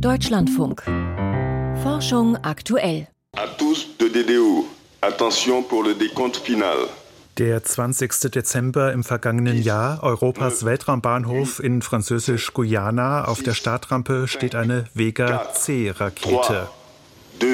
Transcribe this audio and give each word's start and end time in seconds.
Deutschlandfunk. 0.00 0.82
Forschung 1.82 2.36
aktuell. 2.42 3.08
À 3.34 3.46
tous 3.58 3.88
de 3.98 4.08
DDO. 4.08 4.66
Attention 5.00 5.62
pour 5.62 5.82
le 5.82 5.94
décompte 5.94 6.36
final. 6.36 6.76
Der 7.38 7.62
20. 7.62 8.30
Dezember 8.30 8.92
im 8.92 9.04
vergangenen 9.04 9.62
Jahr, 9.62 10.02
Europas 10.02 10.64
Weltraumbahnhof 10.64 11.60
in 11.60 11.80
Französisch-Guyana. 11.80 13.24
Auf 13.24 13.42
der 13.42 13.54
Startrampe 13.54 14.28
steht 14.28 14.54
eine 14.54 14.84
Vega 14.94 15.52
C-Rakete. 15.54 16.68
2, 17.40 17.46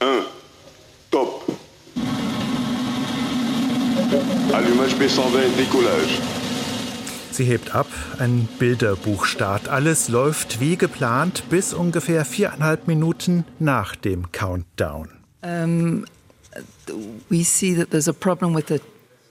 1, 0.00 0.24
top. 1.10 1.42
Allumage 4.52 4.94
B120, 4.96 5.56
décollage. 5.56 6.43
Sie 7.34 7.44
hebt 7.44 7.74
ab, 7.74 7.88
ein 8.20 8.48
Bilderbuchstart. 8.60 9.68
Alles 9.68 10.08
läuft 10.08 10.60
wie 10.60 10.76
geplant 10.76 11.42
bis 11.50 11.74
ungefähr 11.74 12.24
viereinhalb 12.24 12.86
Minuten 12.86 13.44
nach 13.58 13.96
dem 13.96 14.30
Countdown. 14.30 15.08
Um, 15.42 16.04
we 17.28 17.42
see 17.42 17.74
that 17.74 17.90
there's 17.90 18.06
a 18.06 18.12
problem 18.12 18.54
with 18.54 18.68
the, 18.68 18.80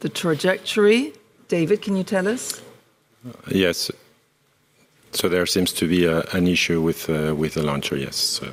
the 0.02 0.10
trajectory. 0.10 1.14
David, 1.48 1.82
can 1.82 1.96
you 1.96 2.04
tell 2.04 2.28
us? 2.28 2.62
Yes. 3.48 3.92
So 5.12 5.30
there 5.30 5.46
seems 5.46 5.74
to 5.76 5.88
be 5.88 6.06
a, 6.06 6.26
an 6.34 6.46
issue 6.46 6.82
with 6.82 7.08
uh, 7.08 7.34
with 7.34 7.54
the 7.54 7.64
launcher. 7.64 7.96
Yes. 7.96 8.18
So. 8.18 8.48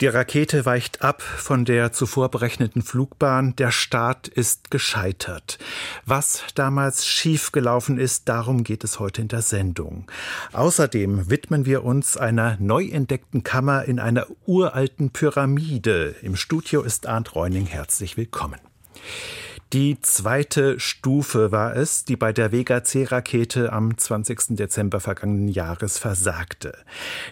Die 0.00 0.06
Rakete 0.06 0.66
weicht 0.66 1.02
ab 1.02 1.22
von 1.22 1.64
der 1.64 1.92
zuvor 1.92 2.30
berechneten 2.30 2.82
Flugbahn. 2.82 3.56
Der 3.56 3.70
Start 3.70 4.28
ist 4.28 4.70
gescheitert. 4.70 5.58
Was 6.04 6.44
damals 6.54 7.06
schiefgelaufen 7.06 7.98
ist, 7.98 8.28
darum 8.28 8.62
geht 8.62 8.84
es 8.84 9.00
heute 9.00 9.22
in 9.22 9.28
der 9.28 9.42
Sendung. 9.42 10.10
Außerdem 10.52 11.30
widmen 11.30 11.64
wir 11.64 11.84
uns 11.84 12.16
einer 12.16 12.56
neu 12.60 12.86
entdeckten 12.86 13.42
Kammer 13.42 13.84
in 13.86 13.98
einer 13.98 14.26
uralten 14.44 15.10
Pyramide. 15.10 16.14
Im 16.22 16.36
Studio 16.36 16.82
ist 16.82 17.06
Arndt 17.06 17.34
Reuning. 17.34 17.66
Herzlich 17.66 18.16
willkommen. 18.16 18.60
Die 19.72 20.00
zweite 20.00 20.78
Stufe 20.78 21.50
war 21.50 21.74
es, 21.74 22.04
die 22.04 22.14
bei 22.14 22.32
der 22.32 22.52
Vega 22.52 22.84
C-Rakete 22.84 23.72
am 23.72 23.98
20. 23.98 24.56
Dezember 24.56 25.00
vergangenen 25.00 25.48
Jahres 25.48 25.98
versagte. 25.98 26.72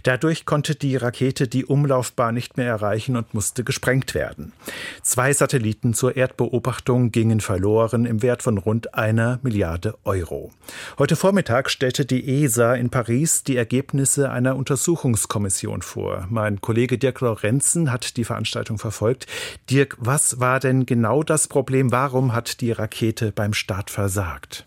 Dadurch 0.03 0.45
konnte 0.45 0.75
die 0.75 0.97
Rakete 0.97 1.47
die 1.47 1.65
Umlaufbahn 1.65 2.35
nicht 2.35 2.57
mehr 2.57 2.67
erreichen 2.67 3.17
und 3.17 3.35
musste 3.35 3.63
gesprengt 3.63 4.17
werden. 4.17 4.53
Zwei 5.01 5.33
Satelliten 5.33 5.95
zur 5.95 6.17
Erdbeobachtung 6.17 7.13
gingen 7.13 7.41
verloren 7.41 8.05
im 8.05 8.21
Wert 8.21 8.43
von 8.43 8.59
rund 8.59 8.95
einer 8.95 9.39
Milliarde 9.43 9.95
Euro. 10.03 10.51
Heute 10.99 11.15
Vormittag 11.15 11.71
stellte 11.71 12.05
die 12.05 12.43
ESA 12.43 12.75
in 12.75 12.91
Paris 12.91 13.45
die 13.45 13.57
Ergebnisse 13.57 14.33
einer 14.33 14.57
Untersuchungskommission 14.57 15.83
vor. 15.83 16.27
Mein 16.31 16.61
Kollege 16.61 16.99
Dirk 16.99 17.21
Lorenzen 17.21 17.93
hat 17.93 18.17
die 18.17 18.25
Veranstaltung 18.25 18.79
verfolgt. 18.79 19.29
Dirk, 19.71 19.97
was 20.01 20.41
war 20.41 20.59
denn 20.59 20.85
genau 20.85 21.23
das 21.23 21.47
Problem? 21.47 21.93
Warum 21.93 22.24
hat 22.33 22.61
die 22.61 22.73
Rakete 22.73 23.33
beim 23.33 23.53
Start 23.53 23.91
versagt? 23.91 24.67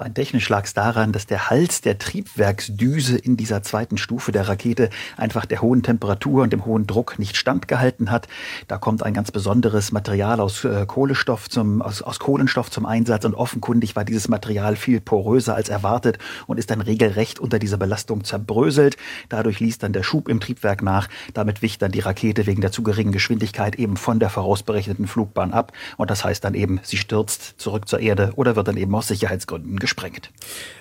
Rein 0.00 0.14
technisch 0.14 0.48
lag 0.48 0.64
es 0.64 0.72
daran, 0.72 1.12
dass 1.12 1.26
der 1.26 1.50
Hals 1.50 1.82
der 1.82 1.98
Triebwerksdüse 1.98 3.18
in 3.18 3.36
dieser 3.36 3.62
zweiten 3.62 3.98
Stufe 3.98 4.32
der 4.32 4.48
Rakete 4.48 4.88
einfach 5.18 5.44
der 5.44 5.60
hohen 5.60 5.82
Temperatur 5.82 6.42
und 6.42 6.54
dem 6.54 6.64
hohen 6.64 6.86
Druck 6.86 7.18
nicht 7.18 7.36
standgehalten 7.36 8.10
hat. 8.10 8.26
Da 8.66 8.78
kommt 8.78 9.02
ein 9.02 9.12
ganz 9.12 9.30
besonderes 9.30 9.92
Material 9.92 10.40
aus 10.40 10.64
äh, 10.64 10.86
Kohlenstoff 10.86 11.50
zum, 11.50 11.82
aus, 11.82 12.00
aus 12.00 12.18
Kohlenstoff 12.18 12.70
zum 12.70 12.86
Einsatz 12.86 13.26
und 13.26 13.34
offenkundig 13.34 13.94
war 13.94 14.06
dieses 14.06 14.28
Material 14.28 14.74
viel 14.74 15.02
poröser 15.02 15.54
als 15.54 15.68
erwartet 15.68 16.16
und 16.46 16.58
ist 16.58 16.70
dann 16.70 16.80
regelrecht 16.80 17.38
unter 17.38 17.58
dieser 17.58 17.76
Belastung 17.76 18.24
zerbröselt. 18.24 18.96
Dadurch 19.28 19.60
ließ 19.60 19.76
dann 19.76 19.92
der 19.92 20.02
Schub 20.02 20.30
im 20.30 20.40
Triebwerk 20.40 20.82
nach. 20.82 21.08
Damit 21.34 21.60
wich 21.60 21.76
dann 21.76 21.92
die 21.92 22.00
Rakete 22.00 22.46
wegen 22.46 22.62
der 22.62 22.72
zu 22.72 22.82
geringen 22.82 23.12
Geschwindigkeit 23.12 23.76
eben 23.76 23.98
von 23.98 24.18
der 24.18 24.30
vorausberechneten 24.30 25.06
Flugbahn 25.06 25.52
ab. 25.52 25.72
Und 25.98 26.10
das 26.10 26.24
heißt 26.24 26.42
dann 26.42 26.54
eben, 26.54 26.80
sie 26.84 26.96
stürzt 26.96 27.56
zurück 27.58 27.86
zur 27.86 28.00
Erde 28.00 28.32
oder 28.36 28.56
wird 28.56 28.66
dann 28.66 28.78
eben 28.78 28.94
aus 28.94 29.08
Sicherheitsgründen 29.08 29.78
gesprengt. 29.90 30.30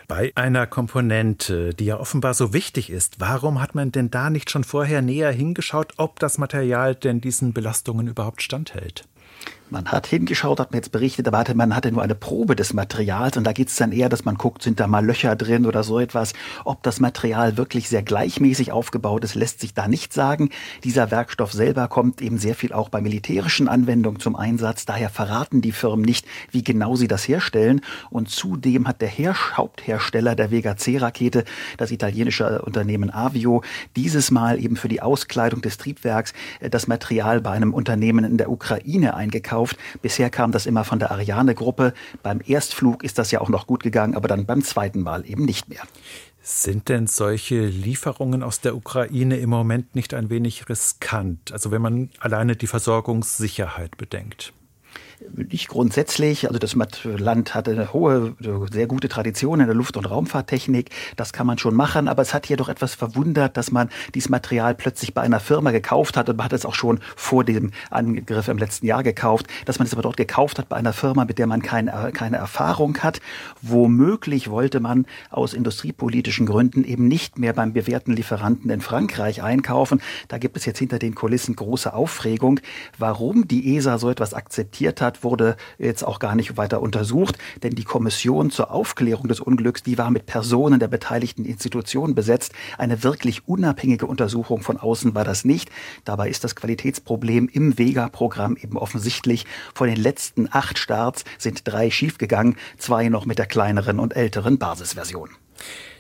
Bei 0.08 0.32
einer 0.36 0.68
Komponente, 0.68 1.74
die 1.74 1.86
ja 1.86 2.00
offenbar 2.00 2.34
so 2.34 2.54
wichtig 2.54 2.90
ist, 2.90 3.20
warum 3.20 3.60
hat 3.62 3.76
man 3.76 3.92
denn 3.92 4.12
da 4.12 4.30
nicht 4.30 4.50
schon 4.50 4.64
vorher 4.64 5.02
näher 5.02 5.32
hingeschaut, 5.32 5.94
ob 5.98 6.20
das 6.20 6.38
Material 6.38 6.96
denn 6.96 7.22
diesen 7.22 7.54
Belastungen 7.54 8.08
überhaupt 8.08 8.42
standhält? 8.42 9.06
Man 9.72 9.86
hat 9.92 10.08
hingeschaut, 10.08 10.60
hat 10.60 10.72
mir 10.72 10.78
jetzt 10.78 10.92
berichtet, 10.92 11.28
aber 11.28 11.38
hatte, 11.38 11.54
man 11.54 11.76
hatte 11.76 11.92
nur 11.92 12.02
eine 12.02 12.16
Probe 12.16 12.56
des 12.56 12.74
Materials 12.74 13.38
und 13.38 13.44
da 13.44 13.54
geht 13.54 13.68
es 13.68 13.76
dann 13.76 13.92
eher, 13.92 14.10
dass 14.10 14.26
man 14.26 14.34
guckt, 14.34 14.64
sind 14.64 14.80
da 14.80 14.88
mal 14.88 15.06
Löcher 15.06 15.36
drin 15.36 15.68
oder 15.68 15.84
so 15.84 16.00
etwas. 16.00 16.34
Ob 16.66 16.82
das 16.82 17.00
Material 17.00 17.56
wirklich 17.56 17.88
sehr 17.88 18.02
gleichmäßig 18.02 18.72
aufgebaut 18.72 19.24
ist, 19.24 19.36
lässt 19.36 19.60
sich 19.60 19.76
da 19.76 19.88
nicht 19.88 20.12
sagen. 20.12 20.50
Dieser 20.84 21.12
Werkstoff 21.12 21.54
selber 21.54 21.88
kommt 21.88 22.20
eben 22.20 22.40
sehr 22.40 22.56
viel 22.56 22.74
auch 22.74 22.90
bei 22.90 23.00
militärischen 23.00 23.68
Anwendungen 23.68 24.20
zum 24.20 24.36
Einsatz. 24.36 24.86
Daher 24.86 25.10
verraten 25.10 25.62
die 25.62 25.72
Firmen 25.72 26.04
nicht, 26.04 26.26
wie 26.50 26.64
genau 26.64 26.96
sie 26.96 27.08
das 27.08 27.28
herstellen. 27.28 27.82
Und 28.10 28.30
zudem 28.30 28.88
hat 28.88 29.02
der 29.02 29.08
Her 29.08 29.36
Haupthersteller 29.56 30.36
der 30.36 30.50
Vega 30.50 30.78
C-Rakete, 30.78 31.44
das 31.78 31.92
italienische 31.92 32.64
Unternehmen 32.64 33.14
Avio, 33.14 33.62
dieses 33.96 34.32
Mal 34.32 34.60
eben 34.60 34.78
für 34.78 34.88
die 34.88 35.04
Auskleidung 35.04 35.62
des 35.62 35.78
Triebwerks 35.78 36.34
äh, 36.60 36.72
das 36.72 36.88
Material 36.88 37.40
bei 37.40 37.52
einem 37.52 37.76
Unternehmen 37.76 38.26
in 38.26 38.38
der 38.38 38.50
Ukraine 38.50 39.14
eingekauft 39.14 39.59
gekauft. 39.60 39.78
Bisher 40.02 40.30
kam 40.30 40.52
das 40.52 40.66
immer 40.66 40.84
von 40.84 41.00
der 41.00 41.12
Ariane-Gruppe. 41.12 41.94
Beim 42.24 42.42
Erstflug 42.46 43.04
ist 43.04 43.18
das 43.18 43.32
ja 43.32 43.42
auch 43.42 43.50
noch 43.50 43.68
gut 43.68 43.84
gegangen, 43.84 44.16
aber 44.16 44.28
dann 44.28 44.46
beim 44.46 44.64
zweiten 44.64 45.02
Mal 45.02 45.30
eben 45.30 45.46
nicht 45.46 45.70
mehr. 45.70 45.82
Sind 46.42 46.90
denn 46.90 47.08
solche 47.08 47.66
Lieferungen 47.66 48.44
aus 48.44 48.62
der 48.62 48.76
Ukraine 48.76 49.38
im 49.38 49.50
Moment 49.50 49.94
nicht 49.94 50.14
ein 50.14 50.30
wenig 50.30 50.70
riskant? 50.70 51.52
Also 51.52 51.72
wenn 51.72 51.82
man 51.82 52.10
alleine 52.20 52.56
die 52.56 52.68
Versorgungssicherheit 52.68 53.98
bedenkt? 53.98 54.54
Nicht 55.36 55.68
grundsätzlich. 55.68 56.48
Also 56.48 56.60
das 56.60 56.76
Land 57.04 57.54
hat 57.54 57.68
eine 57.68 57.94
hohe, 57.94 58.36
sehr 58.72 58.88
gute 58.88 59.10
Tradition 59.10 59.60
in 59.60 59.66
der 59.66 59.76
Luft- 59.76 59.98
und 59.98 60.06
Raumfahrttechnik. 60.06 60.90
Das 61.16 61.34
kann 61.34 61.48
man 61.48 61.58
schon 61.58 61.76
machen. 61.76 62.08
Aber 62.08 62.22
es 62.22 62.34
hat 62.34 62.46
hier 62.46 62.58
doch 62.58 62.70
etwas 62.70 62.96
verwundert, 62.96 63.58
dass 63.58 63.72
man 63.72 63.90
dieses 64.16 64.30
Material 64.30 64.76
plötzlich 64.76 65.14
bei 65.14 65.22
einer 65.22 65.40
Firma 65.40 65.72
gekauft 65.72 66.18
hat. 66.18 66.30
Und 66.30 66.38
man 66.38 66.46
hat 66.46 66.54
es 66.54 66.66
auch 66.66 66.76
schon 66.76 67.00
vor 67.16 67.44
dem 67.44 67.72
Angriff 67.90 68.48
im 68.48 68.58
letzten 68.58 68.86
Jahr 68.86 69.04
gekauft. 69.04 69.48
Dass 69.66 69.80
man 69.80 69.88
es 69.88 69.94
aber 69.94 70.02
dort 70.02 70.18
gekauft 70.18 70.60
hat 70.60 70.70
bei 70.70 70.78
einer 70.78 70.94
Firma, 70.94 71.26
mit 71.26 71.38
der 71.38 71.48
man 71.48 71.62
keine, 71.62 72.12
keine 72.14 72.38
Erfahrung 72.38 72.98
hat. 73.00 73.20
Womöglich 73.62 74.50
wollte 74.50 74.80
man 74.80 75.06
aus 75.30 75.54
industriepolitischen 75.54 76.46
Gründen 76.46 76.84
eben 76.84 77.08
nicht 77.08 77.38
mehr 77.38 77.54
beim 77.54 77.74
bewährten 77.74 78.16
Lieferanten 78.16 78.70
in 78.72 78.82
Frankreich 78.82 79.44
einkaufen. 79.44 80.02
Da 80.28 80.38
gibt 80.38 80.58
es 80.58 80.66
jetzt 80.66 80.80
hinter 80.80 81.00
den 81.00 81.16
Kulissen 81.16 81.56
große 81.56 81.94
Aufregung. 81.94 82.60
Warum 82.98 83.48
die 83.48 83.76
ESA 83.76 83.98
so 83.98 84.10
etwas 84.10 84.34
akzeptiert 84.34 85.02
hat, 85.02 85.09
hat, 85.10 85.24
wurde 85.24 85.58
jetzt 85.80 86.04
auch 86.04 86.20
gar 86.20 86.36
nicht 86.36 86.56
weiter 86.56 86.82
untersucht, 86.82 87.38
denn 87.64 87.74
die 87.74 87.84
Kommission 87.84 88.52
zur 88.52 88.72
Aufklärung 88.72 89.28
des 89.28 89.40
Unglücks, 89.40 89.82
die 89.82 89.98
war 89.98 90.12
mit 90.12 90.28
Personen 90.28 90.80
der 90.80 90.88
beteiligten 90.88 91.46
Institutionen 91.46 92.14
besetzt. 92.14 92.54
Eine 92.78 93.04
wirklich 93.04 93.48
unabhängige 93.48 94.06
Untersuchung 94.06 94.62
von 94.62 94.78
außen 94.78 95.16
war 95.16 95.24
das 95.24 95.46
nicht. 95.46 95.70
Dabei 96.06 96.30
ist 96.30 96.44
das 96.44 96.56
Qualitätsproblem 96.56 97.50
im 97.52 97.78
Vega-Programm 97.78 98.56
eben 98.56 98.78
offensichtlich. 98.78 99.46
Von 99.74 99.88
den 99.88 99.98
letzten 99.98 100.48
acht 100.52 100.78
Starts 100.78 101.24
sind 101.40 101.62
drei 101.68 101.90
schiefgegangen, 101.90 102.56
zwei 102.78 103.10
noch 103.10 103.26
mit 103.26 103.40
der 103.40 103.48
kleineren 103.48 104.00
und 104.00 104.16
älteren 104.16 104.60
Basisversion. 104.60 105.30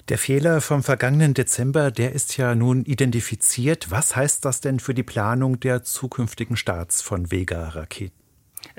Der 0.09 0.18
Fehler 0.18 0.62
vom 0.62 0.81
vergangenen 0.81 1.34
Dezember, 1.34 1.91
der 1.91 2.14
ist 2.14 2.38
ja 2.38 2.56
nun 2.56 2.84
identifiziert. 2.84 3.91
Was 3.91 4.16
heißt 4.16 4.44
das 4.46 4.62
denn 4.62 4.80
für 4.80 4.94
die 4.94 5.03
Planung 5.03 5.59
der 5.59 5.84
zukünftigen 5.84 6.58
Starts 6.58 7.02
von 7.02 7.31
Vega-Raketen? 7.31 8.19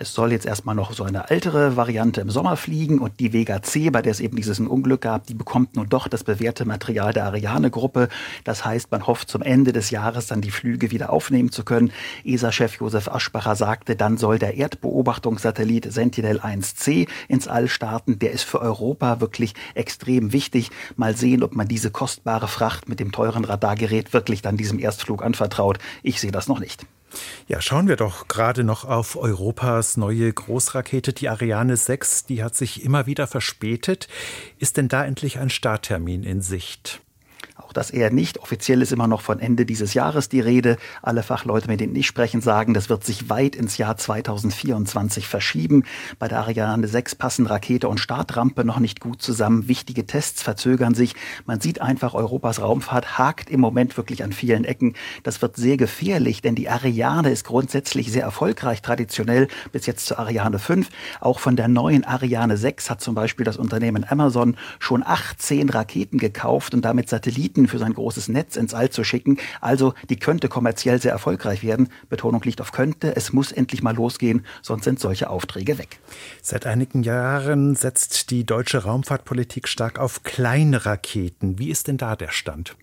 Es 0.03 0.15
soll 0.15 0.33
jetzt 0.33 0.47
erstmal 0.47 0.75
noch 0.75 0.95
so 0.95 1.05
eine 1.05 1.29
ältere 1.29 1.77
Variante 1.77 2.23
im 2.23 2.31
Sommer 2.31 2.57
fliegen 2.57 3.01
und 3.01 3.21
die 3.21 3.35
Vega 3.35 3.61
C, 3.61 3.91
bei 3.91 4.01
der 4.01 4.13
es 4.13 4.21
eben 4.21 4.35
dieses 4.35 4.59
Unglück 4.59 5.03
gab, 5.03 5.27
die 5.27 5.35
bekommt 5.35 5.77
nun 5.77 5.91
doch 5.91 6.09
das 6.09 6.25
bewährte 6.25 6.65
Material 6.65 7.13
der 7.13 7.27
Ariane-Gruppe. 7.27 8.09
Das 8.45 8.65
heißt, 8.65 8.91
man 8.91 9.07
hofft 9.07 9.29
zum 9.29 9.43
Ende 9.43 9.75
des 9.75 9.91
Jahres 9.91 10.27
dann 10.27 10.41
die 10.41 10.53
Flüge 10.53 10.91
wieder 10.91 11.11
aufnehmen 11.11 11.53
zu 11.53 11.65
können. 11.67 11.93
ESA-Chef 12.25 12.81
Josef 12.81 13.09
Aschbacher 13.09 13.57
sagte, 13.57 13.95
dann 13.95 14.17
soll 14.17 14.39
der 14.39 14.57
Erdbeobachtungssatellit 14.57 15.93
Sentinel-1C 15.93 17.07
ins 17.29 17.47
All 17.47 17.69
starten. 17.69 18.19
Der 18.19 18.33
ist 18.33 18.45
für 18.45 18.63
Europa 18.63 19.21
wirklich 19.21 19.53
extrem 19.75 20.33
wichtig. 20.33 20.71
Mal 20.97 21.15
sehen, 21.15 21.43
ob 21.43 21.55
man 21.55 21.69
diese 21.69 21.91
kostbare 21.91 22.49
Fracht 22.49 22.89
mit 22.89 23.01
dem 23.01 23.13
teuren 23.13 23.45
Radargerät 23.45 24.15
wirklich 24.15 24.41
dann 24.41 24.57
diesem 24.57 24.79
Erstflug 24.79 25.23
anvertraut. 25.23 25.79
Ich 26.03 26.23
sehe 26.23 26.33
das 26.33 26.49
noch 26.49 26.59
nicht. 26.59 26.87
Ja, 27.49 27.61
schauen 27.61 27.89
wir 27.89 27.97
doch 27.97 28.29
gerade 28.29 28.65
noch 28.65 28.85
auf 28.85 29.17
Europas 29.17 29.97
neue 29.97 30.33
Großrakete, 30.33 31.13
die 31.13 31.29
Ariane 31.29 31.77
6. 31.77 32.27
Die 32.27 32.43
hat 32.43 32.55
sich 32.55 32.85
immer 32.85 33.07
wieder 33.07 33.27
verspätet. 33.27 34.09
Ist 34.59 34.77
denn 34.77 34.89
da 34.89 35.05
endlich 35.05 35.39
ein 35.39 35.51
Starttermin 35.51 36.23
in 36.23 36.41
Sicht? 36.41 37.01
Auch 37.71 37.73
das 37.73 37.93
eher 37.93 38.11
nicht. 38.11 38.41
Offiziell 38.41 38.83
ist 38.83 38.91
immer 38.91 39.07
noch 39.07 39.21
von 39.21 39.39
Ende 39.39 39.65
dieses 39.65 39.95
Jahres 39.95 40.29
die 40.29 40.41
Rede. 40.41 40.77
Alle 41.03 41.23
Fachleute, 41.23 41.69
mit 41.69 41.79
denen 41.79 41.95
ich 41.95 42.09
sprechen, 42.09 42.41
sagen, 42.41 42.75
das 42.75 42.89
wird 42.89 43.05
sich 43.05 43.31
weit 43.31 43.55
ins 43.55 43.79
Jahr 43.79 43.97
2024 43.97 45.29
verschieben. 45.29 45.85
Bei 46.19 46.27
der 46.27 46.41
Ariane 46.41 46.89
6 46.89 47.15
passen 47.15 47.47
Rakete 47.47 47.89
und 47.89 48.01
Startrampe 48.01 48.65
noch 48.65 48.81
nicht 48.81 48.99
gut 48.99 49.23
zusammen. 49.23 49.69
Wichtige 49.69 50.05
Tests 50.05 50.43
verzögern 50.43 50.95
sich. 50.95 51.15
Man 51.47 51.61
sieht 51.61 51.81
einfach, 51.81 52.15
Europas 52.15 52.61
Raumfahrt 52.61 53.19
hakt 53.19 53.51
im 53.51 53.61
Moment 53.61 53.97
wirklich 53.97 54.25
an 54.25 54.33
vielen 54.33 54.65
Ecken. 54.65 54.95
Das 55.23 55.41
wird 55.41 55.55
sehr 55.55 55.77
gefährlich, 55.77 56.43
denn 56.43 56.57
die 56.57 56.69
Ariane 56.69 57.31
ist 57.31 57.45
grundsätzlich 57.45 58.11
sehr 58.11 58.25
erfolgreich, 58.25 58.83
traditionell 58.83 59.47
bis 59.71 59.87
jetzt 59.87 60.07
zur 60.07 60.19
Ariane 60.19 60.59
5. 60.59 60.89
Auch 61.21 61.39
von 61.39 61.55
der 61.55 61.69
neuen 61.69 62.03
Ariane 62.03 62.57
6 62.57 62.91
hat 62.91 63.01
zum 63.01 63.15
Beispiel 63.15 63.45
das 63.45 63.59
Unternehmen 63.59 64.05
Amazon 64.09 64.57
schon 64.81 65.05
18 65.07 65.69
Raketen 65.69 66.19
gekauft 66.19 66.75
und 66.75 66.85
damit 66.85 67.09
Satelliten 67.09 67.60
für 67.69 67.79
sein 67.79 67.95
großes 67.95 68.29
Netz 68.29 68.57
ins 68.57 68.75
All 68.75 68.91
zu 68.91 69.05
schicken. 69.05 69.39
Also 69.61 69.95
die 70.09 70.19
könnte 70.19 70.49
kommerziell 70.49 71.01
sehr 71.01 71.13
erfolgreich 71.13 71.63
werden. 71.63 71.89
Betonung 72.09 72.43
liegt 72.43 72.61
auf 72.61 72.73
könnte. 72.73 73.15
Es 73.17 73.33
muss 73.33 73.53
endlich 73.53 73.83
mal 73.83 73.95
losgehen, 73.95 74.45
sonst 74.63 74.85
sind 74.85 75.01
solche 75.01 75.31
Aufträge 75.31 75.79
weg. 75.79 75.99
Seit 76.43 76.67
einigen 76.67 77.03
Jahren 77.03 77.77
setzt 77.77 78.31
die 78.31 78.45
deutsche 78.45 78.85
Raumfahrtpolitik 78.85 79.69
stark 79.69 79.99
auf 79.99 80.23
kleine 80.23 80.87
Raketen. 80.87 81.59
Wie 81.59 81.71
ist 81.71 81.89
denn 81.89 81.97
da 81.97 82.17
der 82.17 82.31
Stand? 82.31 82.77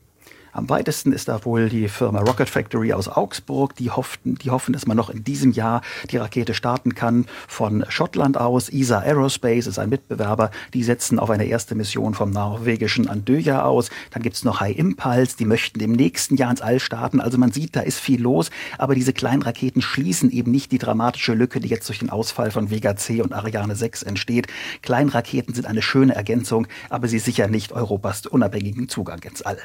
Am 0.57 0.69
weitesten 0.69 1.13
ist 1.13 1.27
da 1.27 1.45
wohl 1.45 1.69
die 1.69 1.87
Firma 1.87 2.19
Rocket 2.21 2.49
Factory 2.49 2.91
aus 2.91 3.07
Augsburg. 3.07 3.75
Die 3.75 3.91
hoffen, 3.91 4.39
die 4.41 4.49
hoffen, 4.49 4.73
dass 4.73 4.87
man 4.87 4.97
noch 4.97 5.11
in 5.11 5.23
diesem 5.23 5.51
Jahr 5.51 5.83
die 6.09 6.17
Rakete 6.17 6.55
starten 6.55 6.95
kann. 6.95 7.27
Von 7.47 7.85
Schottland 7.89 8.39
aus. 8.39 8.67
ESA 8.67 9.01
Aerospace 9.01 9.67
ist 9.67 9.77
ein 9.77 9.89
Mitbewerber. 9.89 10.49
Die 10.73 10.81
setzen 10.81 11.19
auf 11.19 11.29
eine 11.29 11.45
erste 11.45 11.75
Mission 11.75 12.15
vom 12.15 12.31
norwegischen 12.31 13.07
Andøya 13.07 13.65
aus. 13.65 13.91
Dann 14.09 14.23
gibt's 14.23 14.43
noch 14.43 14.59
High 14.59 14.75
Impulse. 14.75 15.37
Die 15.37 15.45
möchten 15.45 15.79
im 15.79 15.91
nächsten 15.91 16.37
Jahr 16.37 16.49
ins 16.49 16.61
All 16.61 16.79
starten. 16.79 17.21
Also 17.21 17.37
man 17.37 17.51
sieht, 17.51 17.75
da 17.75 17.81
ist 17.81 17.99
viel 17.99 18.19
los. 18.19 18.49
Aber 18.79 18.95
diese 18.95 19.13
kleinen 19.13 19.43
Raketen 19.43 19.83
schließen 19.83 20.31
eben 20.31 20.49
nicht 20.49 20.71
die 20.71 20.79
dramatische 20.79 21.35
Lücke, 21.35 21.59
die 21.59 21.67
jetzt 21.67 21.87
durch 21.87 21.99
den 21.99 22.09
Ausfall 22.09 22.49
von 22.49 22.71
Vega 22.71 22.95
C 22.95 23.21
und 23.21 23.31
Ariane 23.31 23.75
6 23.75 24.01
entsteht. 24.01 24.47
Kleinraketen 24.81 25.53
sind 25.53 25.67
eine 25.67 25.83
schöne 25.83 26.15
Ergänzung, 26.15 26.65
aber 26.89 27.07
sie 27.07 27.19
sichern 27.19 27.51
nicht 27.51 27.73
Europas 27.73 28.25
unabhängigen 28.25 28.89
Zugang 28.89 29.21
ins 29.21 29.43
All. 29.43 29.59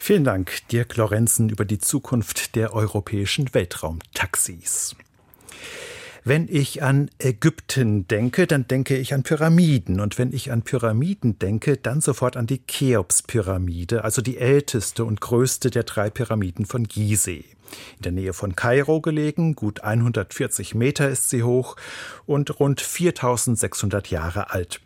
Vielen 0.00 0.24
Dank. 0.24 0.31
Dank, 0.32 0.66
Dirk 0.68 0.96
Lorenzen, 0.96 1.50
über 1.50 1.66
die 1.66 1.76
Zukunft 1.76 2.56
der 2.56 2.72
europäischen 2.72 3.52
Weltraumtaxis. 3.52 4.96
Wenn 6.24 6.48
ich 6.48 6.82
an 6.82 7.10
Ägypten 7.18 8.08
denke, 8.08 8.46
dann 8.46 8.66
denke 8.66 8.96
ich 8.96 9.12
an 9.12 9.24
Pyramiden. 9.24 10.00
Und 10.00 10.16
wenn 10.16 10.32
ich 10.32 10.50
an 10.50 10.62
Pyramiden 10.62 11.38
denke, 11.38 11.76
dann 11.76 12.00
sofort 12.00 12.38
an 12.38 12.46
die 12.46 12.66
Cheops-Pyramide, 12.66 14.04
also 14.04 14.22
die 14.22 14.38
älteste 14.38 15.04
und 15.04 15.20
größte 15.20 15.68
der 15.68 15.82
drei 15.82 16.08
Pyramiden 16.08 16.64
von 16.64 16.84
Gizeh. 16.84 17.44
In 17.96 18.02
der 18.02 18.12
Nähe 18.12 18.32
von 18.32 18.56
Kairo 18.56 19.00
gelegen, 19.00 19.54
gut 19.54 19.82
140 19.82 20.74
Meter 20.74 21.08
ist 21.08 21.30
sie 21.30 21.42
hoch 21.42 21.76
und 22.26 22.60
rund 22.60 22.80
4600 22.80 24.08
Jahre 24.10 24.50
alt. 24.50 24.80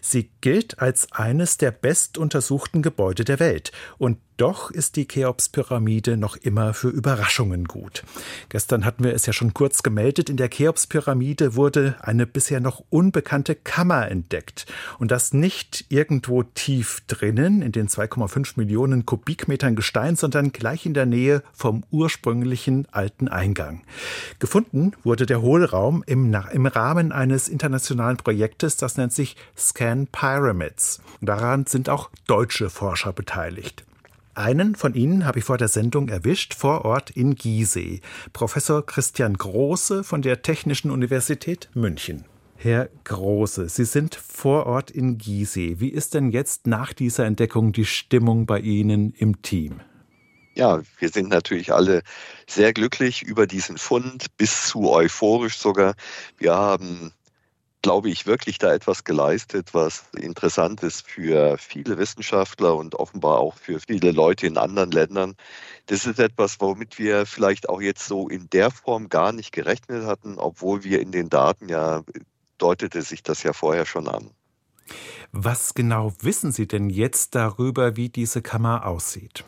Sie 0.00 0.30
gilt 0.40 0.78
als 0.78 1.12
eines 1.12 1.58
der 1.58 1.70
bestuntersuchten 1.70 2.82
Gebäude 2.82 3.24
der 3.24 3.40
Welt 3.40 3.72
und 3.98 4.18
doch 4.40 4.70
ist 4.70 4.96
die 4.96 5.06
Cheops-Pyramide 5.06 6.16
noch 6.16 6.34
immer 6.34 6.72
für 6.72 6.88
Überraschungen 6.88 7.66
gut. 7.66 8.04
Gestern 8.48 8.86
hatten 8.86 9.04
wir 9.04 9.12
es 9.12 9.26
ja 9.26 9.34
schon 9.34 9.52
kurz 9.52 9.82
gemeldet. 9.82 10.30
In 10.30 10.38
der 10.38 10.48
Cheops-Pyramide 10.48 11.56
wurde 11.56 11.96
eine 12.00 12.26
bisher 12.26 12.60
noch 12.60 12.82
unbekannte 12.88 13.54
Kammer 13.54 14.10
entdeckt. 14.10 14.64
Und 14.98 15.10
das 15.10 15.34
nicht 15.34 15.84
irgendwo 15.90 16.42
tief 16.42 17.02
drinnen, 17.06 17.60
in 17.60 17.72
den 17.72 17.88
2,5 17.88 18.52
Millionen 18.56 19.04
Kubikmetern 19.04 19.76
Gestein, 19.76 20.16
sondern 20.16 20.52
gleich 20.52 20.86
in 20.86 20.94
der 20.94 21.04
Nähe 21.04 21.42
vom 21.52 21.84
ursprünglichen 22.20 22.86
alten 22.92 23.28
Eingang. 23.28 23.82
Gefunden 24.38 24.92
wurde 25.02 25.26
der 25.26 25.40
Hohlraum 25.40 26.04
im, 26.06 26.34
im 26.52 26.66
Rahmen 26.66 27.12
eines 27.12 27.48
internationalen 27.48 28.18
Projektes, 28.18 28.76
das 28.76 28.96
nennt 28.96 29.12
sich 29.12 29.36
Scan 29.56 30.06
Pyramids. 30.12 31.00
Daran 31.20 31.66
sind 31.66 31.88
auch 31.88 32.10
deutsche 32.26 32.68
Forscher 32.68 33.12
beteiligt. 33.12 33.84
Einen 34.34 34.74
von 34.74 34.94
Ihnen 34.94 35.24
habe 35.24 35.40
ich 35.40 35.44
vor 35.44 35.58
der 35.58 35.68
Sendung 35.68 36.08
erwischt, 36.08 36.54
vor 36.54 36.84
Ort 36.84 37.10
in 37.10 37.34
Gizeh. 37.34 38.00
Professor 38.32 38.84
Christian 38.84 39.34
Große 39.34 40.04
von 40.04 40.22
der 40.22 40.42
Technischen 40.42 40.90
Universität 40.90 41.68
München. 41.74 42.24
Herr 42.56 42.90
Große, 43.04 43.68
Sie 43.68 43.86
sind 43.86 44.14
vor 44.14 44.66
Ort 44.66 44.90
in 44.90 45.18
Gizeh. 45.18 45.80
Wie 45.80 45.88
ist 45.88 46.14
denn 46.14 46.30
jetzt 46.30 46.66
nach 46.66 46.92
dieser 46.92 47.24
Entdeckung 47.24 47.72
die 47.72 47.86
Stimmung 47.86 48.46
bei 48.46 48.60
Ihnen 48.60 49.14
im 49.16 49.42
Team? 49.42 49.80
Ja, 50.60 50.82
wir 50.98 51.08
sind 51.08 51.30
natürlich 51.30 51.72
alle 51.72 52.02
sehr 52.46 52.74
glücklich 52.74 53.22
über 53.22 53.46
diesen 53.46 53.78
Fund, 53.78 54.26
bis 54.36 54.66
zu 54.66 54.90
euphorisch 54.90 55.56
sogar. 55.56 55.94
Wir 56.36 56.54
haben 56.54 57.14
glaube 57.80 58.10
ich, 58.10 58.26
wirklich 58.26 58.58
da 58.58 58.74
etwas 58.74 59.04
geleistet, 59.04 59.72
was 59.72 60.04
interessant 60.14 60.82
ist 60.82 61.08
für 61.08 61.56
viele 61.56 61.96
Wissenschaftler 61.96 62.76
und 62.76 62.94
offenbar 62.96 63.38
auch 63.38 63.56
für 63.56 63.80
viele 63.80 64.10
Leute 64.10 64.46
in 64.46 64.58
anderen 64.58 64.90
Ländern. 64.90 65.34
Das 65.86 66.04
ist 66.04 66.18
etwas, 66.18 66.60
womit 66.60 66.98
wir 66.98 67.24
vielleicht 67.24 67.70
auch 67.70 67.80
jetzt 67.80 68.06
so 68.06 68.28
in 68.28 68.50
der 68.50 68.70
Form 68.70 69.08
gar 69.08 69.32
nicht 69.32 69.52
gerechnet 69.52 70.04
hatten, 70.04 70.36
obwohl 70.36 70.84
wir 70.84 71.00
in 71.00 71.10
den 71.10 71.30
Daten 71.30 71.70
ja 71.70 72.02
deutete 72.58 73.00
sich 73.00 73.22
das 73.22 73.44
ja 73.44 73.54
vorher 73.54 73.86
schon 73.86 74.08
an. 74.08 74.28
Was 75.32 75.72
genau 75.72 76.12
wissen 76.20 76.52
Sie 76.52 76.68
denn 76.68 76.90
jetzt 76.90 77.34
darüber, 77.34 77.96
wie 77.96 78.10
diese 78.10 78.42
Kammer 78.42 78.84
aussieht? 78.84 79.46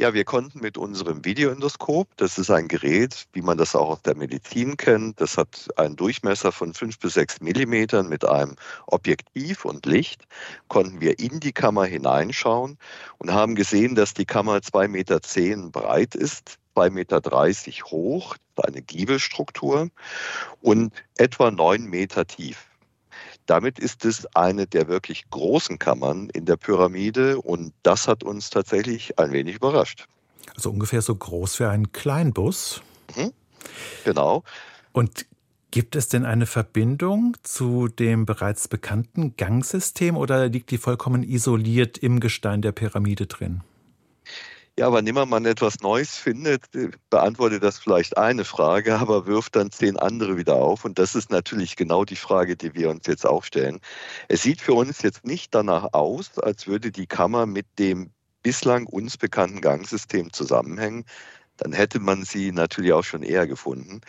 Ja, 0.00 0.14
wir 0.14 0.24
konnten 0.24 0.60
mit 0.60 0.78
unserem 0.78 1.24
Videoendoskop, 1.24 2.16
das 2.18 2.38
ist 2.38 2.52
ein 2.52 2.68
Gerät, 2.68 3.26
wie 3.32 3.42
man 3.42 3.58
das 3.58 3.74
auch 3.74 3.88
aus 3.88 4.02
der 4.02 4.14
Medizin 4.16 4.76
kennt, 4.76 5.20
das 5.20 5.36
hat 5.36 5.68
einen 5.76 5.96
Durchmesser 5.96 6.52
von 6.52 6.72
fünf 6.72 7.00
bis 7.00 7.14
sechs 7.14 7.40
Millimetern 7.40 8.08
mit 8.08 8.24
einem 8.24 8.54
Objektiv 8.86 9.64
und 9.64 9.86
Licht, 9.86 10.22
konnten 10.68 11.00
wir 11.00 11.18
in 11.18 11.40
die 11.40 11.50
Kammer 11.50 11.84
hineinschauen 11.84 12.78
und 13.18 13.32
haben 13.32 13.56
gesehen, 13.56 13.96
dass 13.96 14.14
die 14.14 14.24
Kammer 14.24 14.62
zwei 14.62 14.86
Meter 14.86 15.20
zehn 15.20 15.72
breit 15.72 16.14
ist, 16.14 16.58
zwei 16.74 16.90
Meter 16.90 17.20
dreißig 17.20 17.86
hoch, 17.86 18.36
eine 18.56 18.82
Giebelstruktur 18.82 19.90
und 20.60 20.92
etwa 21.16 21.50
neun 21.50 21.86
Meter 21.86 22.24
tief. 22.24 22.67
Damit 23.48 23.78
ist 23.78 24.04
es 24.04 24.26
eine 24.36 24.66
der 24.66 24.88
wirklich 24.88 25.30
großen 25.30 25.78
Kammern 25.78 26.28
in 26.28 26.44
der 26.44 26.58
Pyramide 26.58 27.40
und 27.40 27.72
das 27.82 28.06
hat 28.06 28.22
uns 28.22 28.50
tatsächlich 28.50 29.18
ein 29.18 29.32
wenig 29.32 29.56
überrascht. 29.56 30.06
Also 30.54 30.70
ungefähr 30.70 31.00
so 31.00 31.16
groß 31.16 31.58
wie 31.60 31.64
ein 31.64 31.90
Kleinbus. 31.92 32.82
Mhm. 33.16 33.32
Genau. 34.04 34.44
Und 34.92 35.26
Gibt 35.70 35.96
es 35.96 36.08
denn 36.08 36.24
eine 36.24 36.46
Verbindung 36.46 37.36
zu 37.42 37.88
dem 37.88 38.24
bereits 38.24 38.68
bekannten 38.68 39.36
Gangsystem 39.36 40.16
oder 40.16 40.48
liegt 40.48 40.70
die 40.70 40.78
vollkommen 40.78 41.22
isoliert 41.22 41.98
im 41.98 42.20
Gestein 42.20 42.62
der 42.62 42.72
Pyramide 42.72 43.26
drin? 43.26 43.60
Ja, 44.78 44.92
wann 44.92 45.08
immer 45.08 45.26
man 45.26 45.44
etwas 45.44 45.80
Neues 45.80 46.14
findet, 46.14 46.72
äh, 46.72 46.90
beantwortet 47.10 47.64
das 47.64 47.80
vielleicht 47.80 48.16
eine 48.16 48.44
Frage, 48.44 48.96
aber 49.00 49.26
wirft 49.26 49.56
dann 49.56 49.72
zehn 49.72 49.96
andere 49.96 50.36
wieder 50.36 50.54
auf. 50.54 50.84
Und 50.84 51.00
das 51.00 51.16
ist 51.16 51.32
natürlich 51.32 51.74
genau 51.74 52.04
die 52.04 52.14
Frage, 52.14 52.54
die 52.54 52.72
wir 52.74 52.88
uns 52.88 53.04
jetzt 53.08 53.26
auch 53.26 53.42
stellen. 53.42 53.80
Es 54.28 54.42
sieht 54.42 54.60
für 54.60 54.74
uns 54.74 55.02
jetzt 55.02 55.26
nicht 55.26 55.52
danach 55.52 55.94
aus, 55.94 56.38
als 56.38 56.68
würde 56.68 56.92
die 56.92 57.08
Kammer 57.08 57.44
mit 57.44 57.66
dem 57.80 58.12
bislang 58.44 58.86
uns 58.86 59.16
bekannten 59.16 59.60
Gangsystem 59.60 60.32
zusammenhängen. 60.32 61.04
Dann 61.56 61.72
hätte 61.72 61.98
man 61.98 62.22
sie 62.22 62.52
natürlich 62.52 62.92
auch 62.92 63.02
schon 63.02 63.24
eher 63.24 63.48
gefunden. 63.48 64.00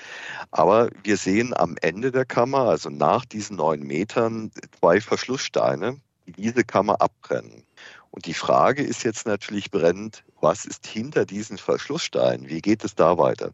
Aber 0.52 0.90
wir 1.04 1.18
sehen 1.18 1.58
am 1.58 1.78
Ende 1.82 2.12
der 2.12 2.26
Kammer, 2.26 2.70
also 2.70 2.92
nach 2.92 3.26
diesen 3.26 3.58
neun 3.58 3.80
Metern, 3.82 4.52
zwei 4.80 5.02
Verschlusssteine, 5.02 6.00
die 6.28 6.34
diese 6.34 6.64
Kammer 6.64 7.02
abbrennen. 7.02 7.64
Und 8.12 8.26
die 8.26 8.34
Frage 8.34 8.84
ist 8.84 9.04
jetzt 9.04 9.28
natürlich 9.28 9.72
brennend, 9.72 10.24
was 10.42 10.66
ist 10.66 10.88
hinter 10.88 11.26
diesen 11.26 11.58
Verschlusssteinen? 11.58 12.50
Wie 12.50 12.62
geht 12.62 12.84
es 12.84 12.96
da 12.96 13.18
weiter? 13.18 13.52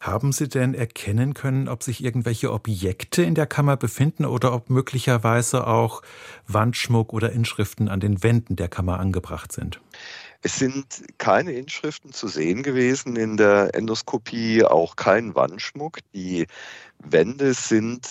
Haben 0.00 0.32
Sie 0.32 0.48
denn 0.48 0.72
erkennen 0.72 1.34
können, 1.34 1.68
ob 1.68 1.82
sich 1.82 2.02
irgendwelche 2.02 2.52
Objekte 2.52 3.22
in 3.22 3.34
der 3.34 3.46
Kammer 3.46 3.76
befinden 3.76 4.24
oder 4.24 4.54
ob 4.54 4.70
möglicherweise 4.70 5.66
auch 5.66 6.00
Wandschmuck 6.46 7.12
oder 7.12 7.32
Inschriften 7.32 7.90
an 7.90 8.00
den 8.00 8.22
Wänden 8.22 8.56
der 8.56 8.68
Kammer 8.68 8.98
angebracht 8.98 9.52
sind? 9.52 9.78
Es 10.40 10.56
sind 10.56 11.04
keine 11.18 11.52
Inschriften 11.52 12.14
zu 12.14 12.28
sehen 12.28 12.62
gewesen 12.62 13.16
in 13.16 13.36
der 13.36 13.74
Endoskopie, 13.74 14.64
auch 14.64 14.96
kein 14.96 15.34
Wandschmuck. 15.34 15.98
Die 16.14 16.46
Wände 16.98 17.52
sind 17.52 18.08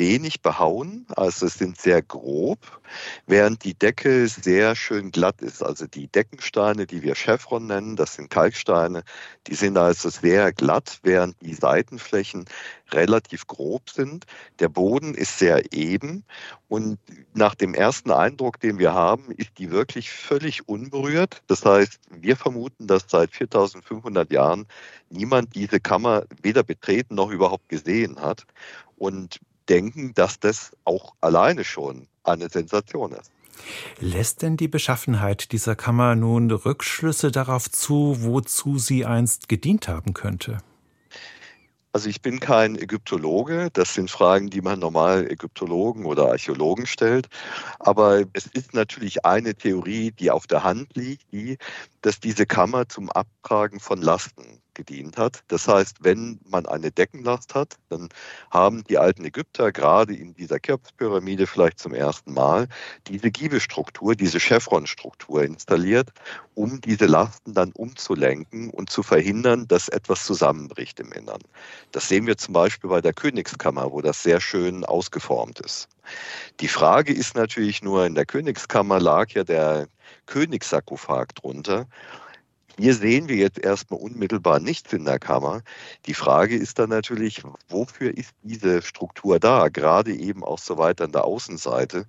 wenig 0.00 0.40
behauen, 0.40 1.06
also 1.14 1.46
sind 1.46 1.78
sehr 1.78 2.02
grob, 2.02 2.80
während 3.26 3.62
die 3.64 3.74
Decke 3.74 4.26
sehr 4.26 4.74
schön 4.74 5.12
glatt 5.12 5.42
ist. 5.42 5.62
Also 5.62 5.86
die 5.86 6.08
Deckensteine, 6.08 6.86
die 6.86 7.02
wir 7.02 7.14
Chevron 7.14 7.66
nennen, 7.66 7.96
das 7.96 8.14
sind 8.14 8.30
Kalksteine, 8.30 9.04
die 9.46 9.54
sind 9.54 9.76
also 9.76 10.08
sehr 10.08 10.52
glatt, 10.52 10.98
während 11.02 11.36
die 11.42 11.52
Seitenflächen 11.52 12.46
relativ 12.92 13.46
grob 13.46 13.90
sind. 13.90 14.24
Der 14.58 14.68
Boden 14.68 15.14
ist 15.14 15.38
sehr 15.38 15.72
eben 15.72 16.24
und 16.68 16.98
nach 17.34 17.54
dem 17.54 17.74
ersten 17.74 18.10
Eindruck, 18.10 18.58
den 18.58 18.78
wir 18.78 18.94
haben, 18.94 19.30
ist 19.32 19.50
die 19.58 19.70
wirklich 19.70 20.10
völlig 20.10 20.66
unberührt. 20.66 21.42
Das 21.46 21.64
heißt, 21.64 22.00
wir 22.10 22.36
vermuten, 22.36 22.86
dass 22.86 23.04
seit 23.06 23.32
4500 23.32 24.32
Jahren 24.32 24.66
niemand 25.10 25.54
diese 25.54 25.78
Kammer 25.78 26.24
weder 26.42 26.62
betreten 26.62 27.16
noch 27.16 27.30
überhaupt 27.30 27.68
gesehen 27.68 28.18
hat 28.20 28.46
und 28.96 29.40
denken, 29.70 30.12
dass 30.14 30.40
das 30.40 30.72
auch 30.84 31.14
alleine 31.20 31.64
schon 31.64 32.08
eine 32.24 32.48
Sensation 32.48 33.12
ist. 33.12 33.30
Lässt 34.00 34.42
denn 34.42 34.56
die 34.56 34.68
Beschaffenheit 34.68 35.52
dieser 35.52 35.76
Kammer 35.76 36.16
nun 36.16 36.50
Rückschlüsse 36.50 37.30
darauf 37.30 37.70
zu, 37.70 38.16
wozu 38.20 38.78
sie 38.78 39.04
einst 39.04 39.48
gedient 39.48 39.88
haben 39.88 40.14
könnte? 40.14 40.58
Also 41.92 42.08
ich 42.08 42.22
bin 42.22 42.38
kein 42.38 42.76
Ägyptologe. 42.76 43.68
Das 43.72 43.94
sind 43.94 44.10
Fragen, 44.10 44.48
die 44.48 44.60
man 44.60 44.78
normal 44.78 45.30
Ägyptologen 45.30 46.04
oder 46.04 46.30
Archäologen 46.30 46.86
stellt. 46.86 47.28
Aber 47.80 48.22
es 48.32 48.46
ist 48.46 48.74
natürlich 48.74 49.24
eine 49.24 49.56
Theorie, 49.56 50.12
die 50.12 50.30
auf 50.30 50.46
der 50.46 50.62
Hand 50.62 50.94
liegt, 50.94 51.32
die, 51.32 51.58
dass 52.00 52.20
diese 52.20 52.46
Kammer 52.46 52.88
zum 52.88 53.10
Abtragen 53.10 53.80
von 53.80 54.00
Lasten 54.00 54.60
gedient 54.80 55.18
hat. 55.18 55.42
Das 55.48 55.68
heißt, 55.68 55.98
wenn 56.00 56.40
man 56.48 56.64
eine 56.64 56.90
Deckenlast 56.90 57.54
hat, 57.54 57.76
dann 57.90 58.08
haben 58.50 58.82
die 58.84 58.96
alten 58.96 59.24
Ägypter 59.26 59.72
gerade 59.72 60.14
in 60.14 60.34
dieser 60.34 60.58
Cheops-Pyramide 60.58 61.46
vielleicht 61.46 61.78
zum 61.78 61.92
ersten 61.92 62.32
Mal 62.32 62.66
diese 63.06 63.30
Giebestruktur, 63.30 64.14
diese 64.14 64.40
Chevron-Struktur 64.40 65.44
installiert, 65.44 66.10
um 66.54 66.80
diese 66.80 67.06
Lasten 67.06 67.52
dann 67.52 67.72
umzulenken 67.72 68.70
und 68.70 68.88
zu 68.88 69.02
verhindern, 69.02 69.68
dass 69.68 69.88
etwas 69.88 70.24
zusammenbricht 70.24 70.98
im 71.00 71.12
Innern. 71.12 71.42
Das 71.92 72.08
sehen 72.08 72.26
wir 72.26 72.38
zum 72.38 72.54
Beispiel 72.54 72.88
bei 72.88 73.02
der 73.02 73.12
Königskammer, 73.12 73.92
wo 73.92 74.00
das 74.00 74.22
sehr 74.22 74.40
schön 74.40 74.86
ausgeformt 74.86 75.60
ist. 75.60 75.88
Die 76.60 76.68
Frage 76.68 77.12
ist 77.12 77.34
natürlich 77.34 77.82
nur, 77.82 78.06
in 78.06 78.14
der 78.14 78.24
Königskammer 78.24 78.98
lag 78.98 79.30
ja 79.32 79.44
der 79.44 79.88
Königssarkophag 80.26 81.34
drunter. 81.34 81.86
Hier 82.80 82.94
sehen 82.94 83.28
wir 83.28 83.36
jetzt 83.36 83.58
erstmal 83.58 84.00
unmittelbar 84.00 84.58
nichts 84.58 84.94
in 84.94 85.04
der 85.04 85.18
Kammer. 85.18 85.60
Die 86.06 86.14
Frage 86.14 86.56
ist 86.56 86.78
dann 86.78 86.88
natürlich, 86.88 87.42
wofür 87.68 88.16
ist 88.16 88.30
diese 88.42 88.80
Struktur 88.80 89.38
da, 89.38 89.68
gerade 89.68 90.14
eben 90.14 90.42
auch 90.42 90.58
so 90.58 90.78
weit 90.78 91.02
an 91.02 91.12
der 91.12 91.24
Außenseite? 91.24 92.06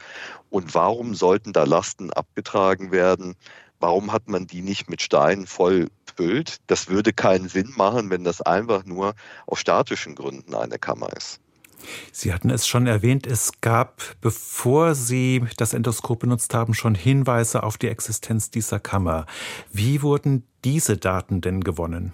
Und 0.50 0.74
warum 0.74 1.13
sollten 1.13 1.51
da 1.51 1.66
Lasten 1.66 2.10
abgetragen 2.13 2.94
werden? 2.94 3.36
Warum 3.82 4.13
hat 4.13 4.30
man 4.30 4.48
die 4.48 4.62
nicht 4.62 4.90
mit 4.90 5.01
Steinen 5.01 5.46
voll 5.46 5.90
füllt? 6.16 6.60
Das 6.68 6.88
würde 6.88 7.12
keinen 7.12 7.50
Sinn 7.50 7.74
machen, 7.75 8.10
wenn 8.10 8.24
das 8.24 8.40
einfach 8.40 8.86
nur 8.86 9.13
aus 9.48 9.60
statischen 9.60 10.16
Gründen 10.16 10.56
eine 10.56 10.80
Kammer 10.80 11.12
ist. 11.18 11.42
Sie 12.11 12.33
hatten 12.33 12.50
es 12.50 12.67
schon 12.67 12.88
erwähnt, 12.88 13.27
es 13.27 13.51
gab, 13.61 14.01
bevor 14.21 14.95
Sie 14.95 15.43
das 15.57 15.73
Endoskop 15.73 16.19
benutzt 16.19 16.53
haben, 16.53 16.73
schon 16.73 16.95
Hinweise 16.95 17.63
auf 17.63 17.77
die 17.77 17.88
Existenz 17.88 18.51
dieser 18.51 18.79
Kammer. 18.79 19.25
Wie 19.71 20.01
wurden 20.01 20.43
diese 20.63 20.97
Daten 20.97 21.41
denn 21.41 21.61
gewonnen? 21.61 22.13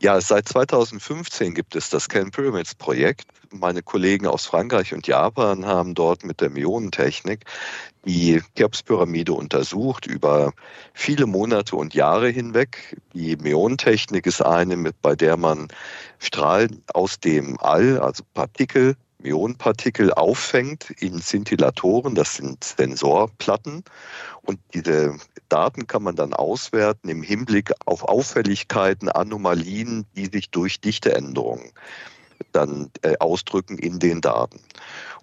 Ja, 0.00 0.20
seit 0.20 0.48
2015 0.48 1.54
gibt 1.54 1.76
es 1.76 1.88
das 1.88 2.08
Can 2.08 2.30
Pyramids 2.30 2.74
Projekt. 2.74 3.24
Meine 3.50 3.82
Kollegen 3.82 4.26
aus 4.26 4.44
Frankreich 4.46 4.92
und 4.92 5.06
Japan 5.06 5.64
haben 5.64 5.94
dort 5.94 6.24
mit 6.24 6.40
der 6.40 6.50
Myonentechnik 6.50 7.44
die 8.06 8.40
Cheops-Pyramide 8.54 9.32
untersucht 9.32 10.06
über 10.06 10.52
viele 10.94 11.26
Monate 11.26 11.76
und 11.76 11.92
Jahre 11.92 12.28
hinweg. 12.28 12.96
Die 13.14 13.36
Myonentechnik 13.36 14.26
ist 14.26 14.42
eine, 14.42 14.92
bei 15.02 15.16
der 15.16 15.36
man 15.36 15.68
Strahlen 16.18 16.82
aus 16.94 17.18
dem 17.18 17.58
All, 17.60 17.98
also 17.98 18.22
Partikel, 18.32 18.94
Myonenpartikel 19.18 20.12
auffängt 20.12 20.90
in 21.00 21.20
Szintillatoren, 21.20 22.14
das 22.14 22.36
sind 22.36 22.62
Sensorplatten. 22.62 23.82
Und 24.42 24.60
diese 24.72 25.16
Daten 25.48 25.88
kann 25.88 26.04
man 26.04 26.14
dann 26.14 26.32
auswerten 26.32 27.08
im 27.08 27.22
Hinblick 27.22 27.72
auf 27.86 28.04
Auffälligkeiten, 28.04 29.08
Anomalien, 29.08 30.06
die 30.14 30.26
sich 30.26 30.50
durch 30.50 30.80
Dichteänderungen 30.80 31.72
dann 32.52 32.90
äh, 33.02 33.16
ausdrücken 33.18 33.78
in 33.78 33.98
den 33.98 34.20
Daten. 34.20 34.60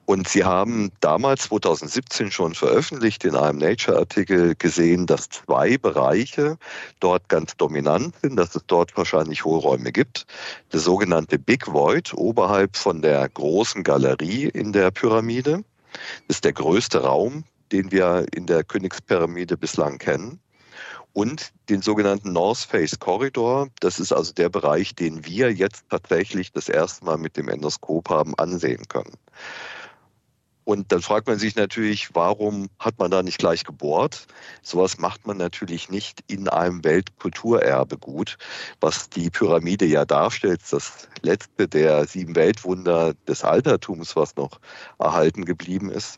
Und 0.06 0.28
Sie 0.28 0.44
haben 0.44 0.92
damals 1.00 1.44
2017 1.44 2.32
schon 2.32 2.54
veröffentlicht 2.54 3.24
in 3.24 3.36
einem 3.36 3.60
Nature-Artikel 3.60 4.54
gesehen, 4.56 5.06
dass 5.06 5.30
zwei 5.30 5.78
Bereiche 5.78 6.58
dort 7.00 7.30
ganz 7.30 7.56
dominant 7.56 8.14
sind, 8.22 8.36
dass 8.36 8.54
es 8.54 8.64
dort 8.68 8.96
wahrscheinlich 8.98 9.46
Hohlräume 9.46 9.94
gibt. 9.94 10.26
Der 10.74 10.82
sogenannte 10.82 11.40
Big 11.40 11.72
Void 11.72 12.14
oberhalb 12.14 12.76
von 12.76 13.02
der 13.02 13.30
großen 13.30 13.84
Galerie 13.84 14.50
in 14.50 14.74
der 14.74 14.92
Pyramide. 14.92 15.64
Das 16.28 16.38
ist 16.38 16.46
der 16.46 16.54
größte 16.54 17.04
Raum, 17.04 17.46
den 17.72 17.92
wir 17.92 18.26
in 18.34 18.46
der 18.46 18.64
Königspyramide 18.66 19.56
bislang 19.56 20.00
kennen 20.00 20.40
und 21.14 21.54
den 21.70 21.82
sogenannten 21.82 22.34
North 22.34 22.58
Face 22.58 23.00
Corridor. 23.00 23.70
Das 23.80 24.00
ist 24.00 24.12
also 24.12 24.34
der 24.34 24.50
Bereich, 24.50 24.96
den 24.96 25.26
wir 25.26 25.54
jetzt 25.54 25.86
tatsächlich 25.90 26.52
das 26.52 26.68
erste 26.68 27.06
Mal 27.06 27.18
mit 27.18 27.38
dem 27.38 27.48
Endoskop 27.48 28.10
haben 28.10 28.36
ansehen 28.36 28.88
können. 28.90 29.14
Und 30.66 30.92
dann 30.92 31.02
fragt 31.02 31.28
man 31.28 31.40
sich 31.40 31.56
natürlich, 31.56 32.16
warum 32.16 32.70
hat 32.80 32.98
man 32.98 33.12
da 33.12 33.22
nicht 33.22 33.38
gleich 33.38 33.64
gebohrt? 33.64 34.28
Sowas 34.62 34.98
macht 34.98 35.28
man 35.28 35.38
natürlich 35.38 35.90
nicht 35.90 36.24
in 36.28 36.48
einem 36.48 36.84
Weltkulturerbegut, 36.84 38.38
was 38.80 39.10
die 39.10 39.30
Pyramide 39.30 39.86
ja 39.86 40.06
darstellt, 40.06 40.62
das 40.72 41.10
letzte 41.22 41.68
der 41.68 42.06
sieben 42.08 42.36
Weltwunder 42.36 43.14
des 43.28 43.44
Altertums, 43.44 44.16
was 44.16 44.36
noch 44.36 44.62
erhalten 45.00 45.44
geblieben 45.44 45.90
ist. 45.90 46.18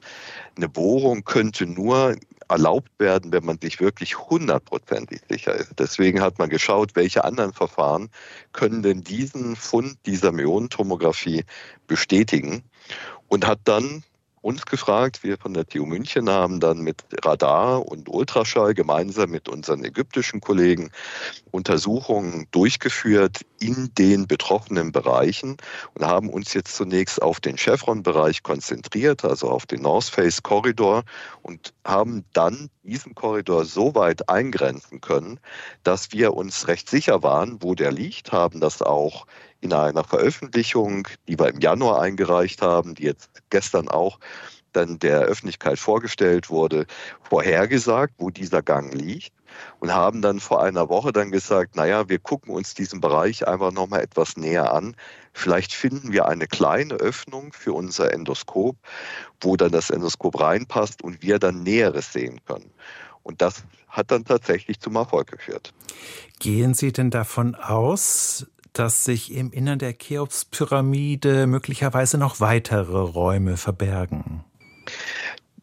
Eine 0.55 0.69
Bohrung 0.69 1.23
könnte 1.23 1.65
nur 1.65 2.15
erlaubt 2.47 2.91
werden, 2.99 3.31
wenn 3.31 3.45
man 3.45 3.59
sich 3.59 3.79
wirklich 3.79 4.19
hundertprozentig 4.19 5.21
sicher 5.27 5.55
ist. 5.55 5.73
Deswegen 5.79 6.21
hat 6.21 6.37
man 6.37 6.49
geschaut, 6.49 6.95
welche 6.95 7.23
anderen 7.23 7.53
Verfahren 7.53 8.09
können 8.51 8.83
denn 8.83 9.03
diesen 9.03 9.55
Fund 9.55 9.97
dieser 10.05 10.31
Myonentomographie 10.31 11.43
bestätigen 11.87 12.63
und 13.27 13.47
hat 13.47 13.59
dann 13.63 14.03
uns 14.45 14.67
gefragt. 14.67 15.23
Wir 15.23 15.39
von 15.39 15.55
der 15.55 15.65
TU 15.65 15.87
München 15.87 16.29
haben 16.29 16.59
dann 16.59 16.81
mit 16.81 17.03
Radar 17.23 17.83
und 17.83 18.07
Ultraschall 18.07 18.75
gemeinsam 18.75 19.31
mit 19.31 19.49
unseren 19.49 19.83
ägyptischen 19.83 20.39
Kollegen 20.39 20.91
Untersuchungen 21.49 22.47
durchgeführt 22.51 23.41
in 23.59 23.89
den 23.97 24.27
betroffenen 24.27 24.91
Bereichen 24.91 25.57
und 25.95 26.05
haben 26.05 26.29
uns 26.29 26.53
jetzt 26.53 26.75
zunächst 26.75 27.23
auf 27.23 27.39
den 27.39 27.57
Chevron-Bereich 27.57 28.43
konzentriert, 28.43 29.25
also 29.25 29.49
auf 29.49 29.65
den 29.65 29.81
North 29.81 30.05
Face 30.05 30.43
Korridor 30.43 31.03
und 31.41 31.73
haben 31.83 32.23
dann 32.33 32.69
diesen 32.83 33.15
Korridor 33.15 33.65
so 33.65 33.95
weit 33.95 34.29
eingrenzen 34.29 35.01
können, 35.01 35.39
dass 35.81 36.11
wir 36.11 36.35
uns 36.35 36.67
recht 36.67 36.87
sicher 36.87 37.23
waren, 37.23 37.63
wo 37.63 37.73
der 37.73 37.91
liegt, 37.91 38.31
haben 38.31 38.59
das 38.59 38.83
auch 38.83 39.25
in 39.61 39.73
einer 39.73 40.03
Veröffentlichung, 40.03 41.07
die 41.27 41.39
wir 41.39 41.49
im 41.49 41.59
Januar 41.59 42.01
eingereicht 42.01 42.61
haben, 42.61 42.95
die 42.95 43.03
jetzt 43.03 43.29
gestern 43.49 43.87
auch 43.87 44.19
dann 44.73 44.99
der 44.99 45.21
Öffentlichkeit 45.21 45.79
vorgestellt 45.79 46.49
wurde, 46.49 46.85
vorhergesagt, 47.23 48.13
wo 48.17 48.29
dieser 48.29 48.61
Gang 48.61 48.93
liegt 48.93 49.33
und 49.79 49.93
haben 49.93 50.21
dann 50.21 50.39
vor 50.39 50.61
einer 50.61 50.89
Woche 50.89 51.11
dann 51.11 51.31
gesagt, 51.31 51.75
naja, 51.75 52.09
wir 52.09 52.19
gucken 52.19 52.53
uns 52.53 52.73
diesen 52.73 52.99
Bereich 52.99 53.47
einfach 53.47 53.71
nochmal 53.71 54.01
etwas 54.01 54.37
näher 54.37 54.73
an. 54.73 54.95
Vielleicht 55.33 55.73
finden 55.73 56.11
wir 56.11 56.27
eine 56.27 56.47
kleine 56.47 56.95
Öffnung 56.95 57.53
für 57.53 57.73
unser 57.73 58.13
Endoskop, 58.13 58.75
wo 59.41 59.55
dann 59.55 59.71
das 59.71 59.89
Endoskop 59.89 60.39
reinpasst 60.39 61.01
und 61.01 61.21
wir 61.21 61.39
dann 61.39 61.63
Näheres 61.63 62.11
sehen 62.11 62.41
können. 62.45 62.71
Und 63.23 63.41
das 63.41 63.63
hat 63.87 64.11
dann 64.11 64.25
tatsächlich 64.25 64.79
zum 64.79 64.95
Erfolg 64.95 65.31
geführt. 65.31 65.73
Gehen 66.39 66.73
Sie 66.73 66.91
denn 66.91 67.09
davon 67.09 67.55
aus, 67.55 68.45
dass 68.79 69.05
sich 69.05 69.33
im 69.33 69.51
Innern 69.51 69.79
der 69.79 69.93
Cheops-Pyramide 69.93 71.47
möglicherweise 71.47 72.17
noch 72.17 72.39
weitere 72.39 72.97
Räume 72.97 73.57
verbergen? 73.57 74.43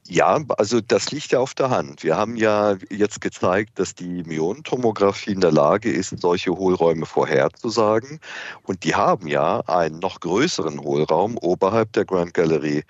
Ja, 0.09 0.41
also 0.59 0.81
das 0.81 1.11
liegt 1.11 1.33
ja 1.33 1.39
auf 1.39 1.55
der 1.55 1.71
Hand. 1.71 2.03
Wir 2.03 2.17
haben 2.17 2.37
ja 2.37 2.77
jetzt 2.91 3.21
gezeigt, 3.21 3.79
dass 3.79 3.95
die 3.95 4.25
Myonentomographie 4.25 5.33
in 5.33 5.41
der 5.41 5.53
Lage 5.53 5.91
ist, 5.91 6.19
solche 6.21 6.51
Hohlräume 6.51 7.07
vorherzusagen. 7.07 8.21
Und 8.65 8.85
die 8.85 8.95
haben 8.95 9.27
ja 9.27 9.61
einen 9.61 10.01
noch 10.01 10.21
größeren 10.21 10.81
Hohlraum 10.81 11.39
oberhalb 11.39 11.93
der 11.93 12.05
Grand 12.05 12.35
Gallery 12.35 12.83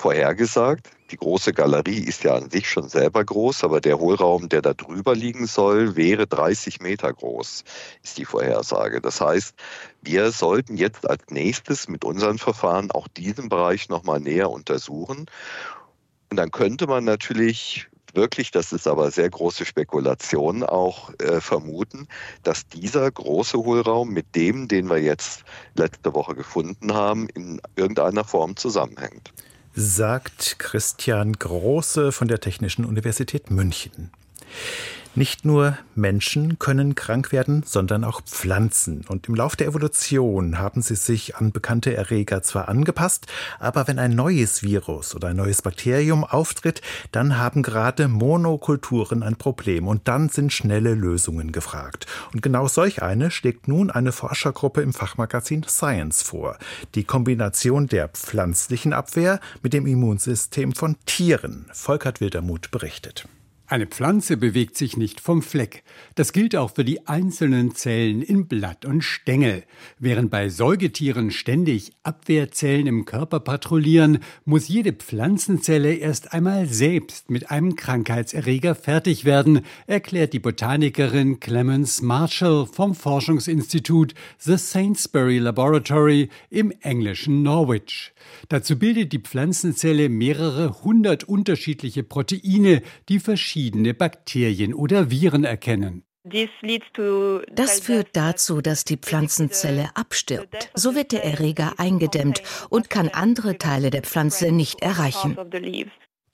vorhergesagt. 0.00 0.90
Die 1.10 1.16
große 1.16 1.52
Galerie 1.52 2.00
ist 2.04 2.24
ja 2.24 2.34
an 2.34 2.50
sich 2.50 2.68
schon 2.68 2.88
selber 2.88 3.22
groß, 3.22 3.64
aber 3.64 3.80
der 3.80 3.98
Hohlraum, 3.98 4.48
der 4.48 4.62
da 4.62 4.72
drüber 4.72 5.14
liegen 5.14 5.46
soll, 5.46 5.94
wäre 5.94 6.26
30 6.26 6.80
Meter 6.80 7.12
groß, 7.12 7.64
ist 8.02 8.18
die 8.18 8.24
Vorhersage. 8.24 9.00
Das 9.00 9.20
heißt, 9.20 9.54
wir 10.02 10.30
sollten 10.32 10.76
jetzt 10.76 11.08
als 11.08 11.24
nächstes 11.30 11.88
mit 11.88 12.04
unseren 12.04 12.38
Verfahren 12.38 12.90
auch 12.90 13.08
diesen 13.08 13.48
Bereich 13.48 13.88
nochmal 13.88 14.20
näher 14.20 14.50
untersuchen. 14.50 15.26
Und 16.30 16.36
dann 16.36 16.50
könnte 16.50 16.86
man 16.86 17.04
natürlich 17.04 17.88
wirklich, 18.14 18.50
das 18.52 18.72
ist 18.72 18.88
aber 18.88 19.10
sehr 19.10 19.28
große 19.28 19.66
Spekulation, 19.66 20.62
auch 20.62 21.12
äh, 21.18 21.40
vermuten, 21.40 22.08
dass 22.42 22.66
dieser 22.66 23.10
große 23.10 23.58
Hohlraum 23.58 24.10
mit 24.10 24.34
dem, 24.34 24.66
den 24.66 24.88
wir 24.88 24.98
jetzt 24.98 25.44
letzte 25.74 26.14
Woche 26.14 26.34
gefunden 26.34 26.94
haben, 26.94 27.28
in 27.28 27.60
irgendeiner 27.76 28.24
Form 28.24 28.56
zusammenhängt 28.56 29.32
sagt 29.74 30.58
Christian 30.58 31.34
Große 31.34 32.12
von 32.12 32.28
der 32.28 32.40
Technischen 32.40 32.84
Universität 32.84 33.50
München. 33.50 34.10
Nicht 35.16 35.44
nur 35.44 35.76
Menschen 35.96 36.60
können 36.60 36.94
krank 36.94 37.32
werden, 37.32 37.64
sondern 37.66 38.04
auch 38.04 38.22
Pflanzen. 38.22 39.04
Und 39.08 39.26
im 39.26 39.34
Lauf 39.34 39.56
der 39.56 39.66
Evolution 39.66 40.58
haben 40.58 40.82
sie 40.82 40.94
sich 40.94 41.34
an 41.34 41.50
bekannte 41.50 41.96
Erreger 41.96 42.42
zwar 42.42 42.68
angepasst, 42.68 43.26
aber 43.58 43.88
wenn 43.88 43.98
ein 43.98 44.14
neues 44.14 44.62
Virus 44.62 45.16
oder 45.16 45.28
ein 45.28 45.36
neues 45.36 45.62
Bakterium 45.62 46.22
auftritt, 46.22 46.80
dann 47.10 47.38
haben 47.38 47.64
gerade 47.64 48.06
Monokulturen 48.06 49.24
ein 49.24 49.34
Problem 49.34 49.88
und 49.88 50.06
dann 50.06 50.28
sind 50.28 50.52
schnelle 50.52 50.94
Lösungen 50.94 51.50
gefragt. 51.50 52.06
Und 52.32 52.40
genau 52.40 52.68
solch 52.68 53.02
eine 53.02 53.32
schlägt 53.32 53.66
nun 53.66 53.90
eine 53.90 54.12
Forschergruppe 54.12 54.80
im 54.80 54.92
Fachmagazin 54.92 55.64
Science 55.64 56.22
vor. 56.22 56.56
Die 56.94 57.04
Kombination 57.04 57.88
der 57.88 58.08
pflanzlichen 58.10 58.92
Abwehr 58.92 59.40
mit 59.60 59.72
dem 59.72 59.88
Immunsystem 59.88 60.72
von 60.72 60.94
Tieren. 61.04 61.66
Volkert 61.72 62.20
Wildermuth 62.20 62.70
berichtet. 62.70 63.26
Eine 63.70 63.86
Pflanze 63.86 64.36
bewegt 64.36 64.76
sich 64.76 64.96
nicht 64.96 65.20
vom 65.20 65.42
Fleck. 65.42 65.84
Das 66.16 66.32
gilt 66.32 66.56
auch 66.56 66.74
für 66.74 66.84
die 66.84 67.06
einzelnen 67.06 67.72
Zellen 67.76 68.20
in 68.20 68.48
Blatt 68.48 68.84
und 68.84 69.02
Stängel. 69.02 69.62
Während 69.96 70.28
bei 70.28 70.48
Säugetieren 70.48 71.30
ständig 71.30 71.92
Abwehrzellen 72.02 72.88
im 72.88 73.04
Körper 73.04 73.38
patrouillieren, 73.38 74.18
muss 74.44 74.66
jede 74.66 74.92
Pflanzenzelle 74.92 75.94
erst 75.94 76.32
einmal 76.32 76.66
selbst 76.66 77.30
mit 77.30 77.52
einem 77.52 77.76
Krankheitserreger 77.76 78.74
fertig 78.74 79.24
werden, 79.24 79.60
erklärt 79.86 80.32
die 80.32 80.40
Botanikerin 80.40 81.38
Clemens 81.38 82.02
Marshall 82.02 82.66
vom 82.66 82.96
Forschungsinstitut 82.96 84.14
The 84.38 84.56
Sainsbury 84.56 85.38
Laboratory 85.38 86.28
im 86.50 86.72
englischen 86.80 87.44
Norwich. 87.44 88.14
Dazu 88.48 88.76
bildet 88.76 89.12
die 89.12 89.20
Pflanzenzelle 89.20 90.08
mehrere 90.08 90.82
hundert 90.82 91.22
unterschiedliche 91.22 92.02
Proteine, 92.02 92.82
die 93.08 93.20
verschiedene 93.20 93.59
Bakterien 93.92 94.72
oder 94.72 95.10
Viren 95.10 95.44
erkennen. 95.44 96.04
Das 97.54 97.80
führt 97.80 98.08
dazu, 98.12 98.60
dass 98.60 98.84
die 98.84 98.96
Pflanzenzelle 98.96 99.90
abstirbt. 99.94 100.70
So 100.74 100.94
wird 100.94 101.12
der 101.12 101.24
Erreger 101.24 101.74
eingedämmt 101.78 102.42
und 102.68 102.90
kann 102.90 103.08
andere 103.08 103.58
Teile 103.58 103.90
der 103.90 104.02
Pflanze 104.02 104.52
nicht 104.52 104.82
erreichen. 104.82 105.36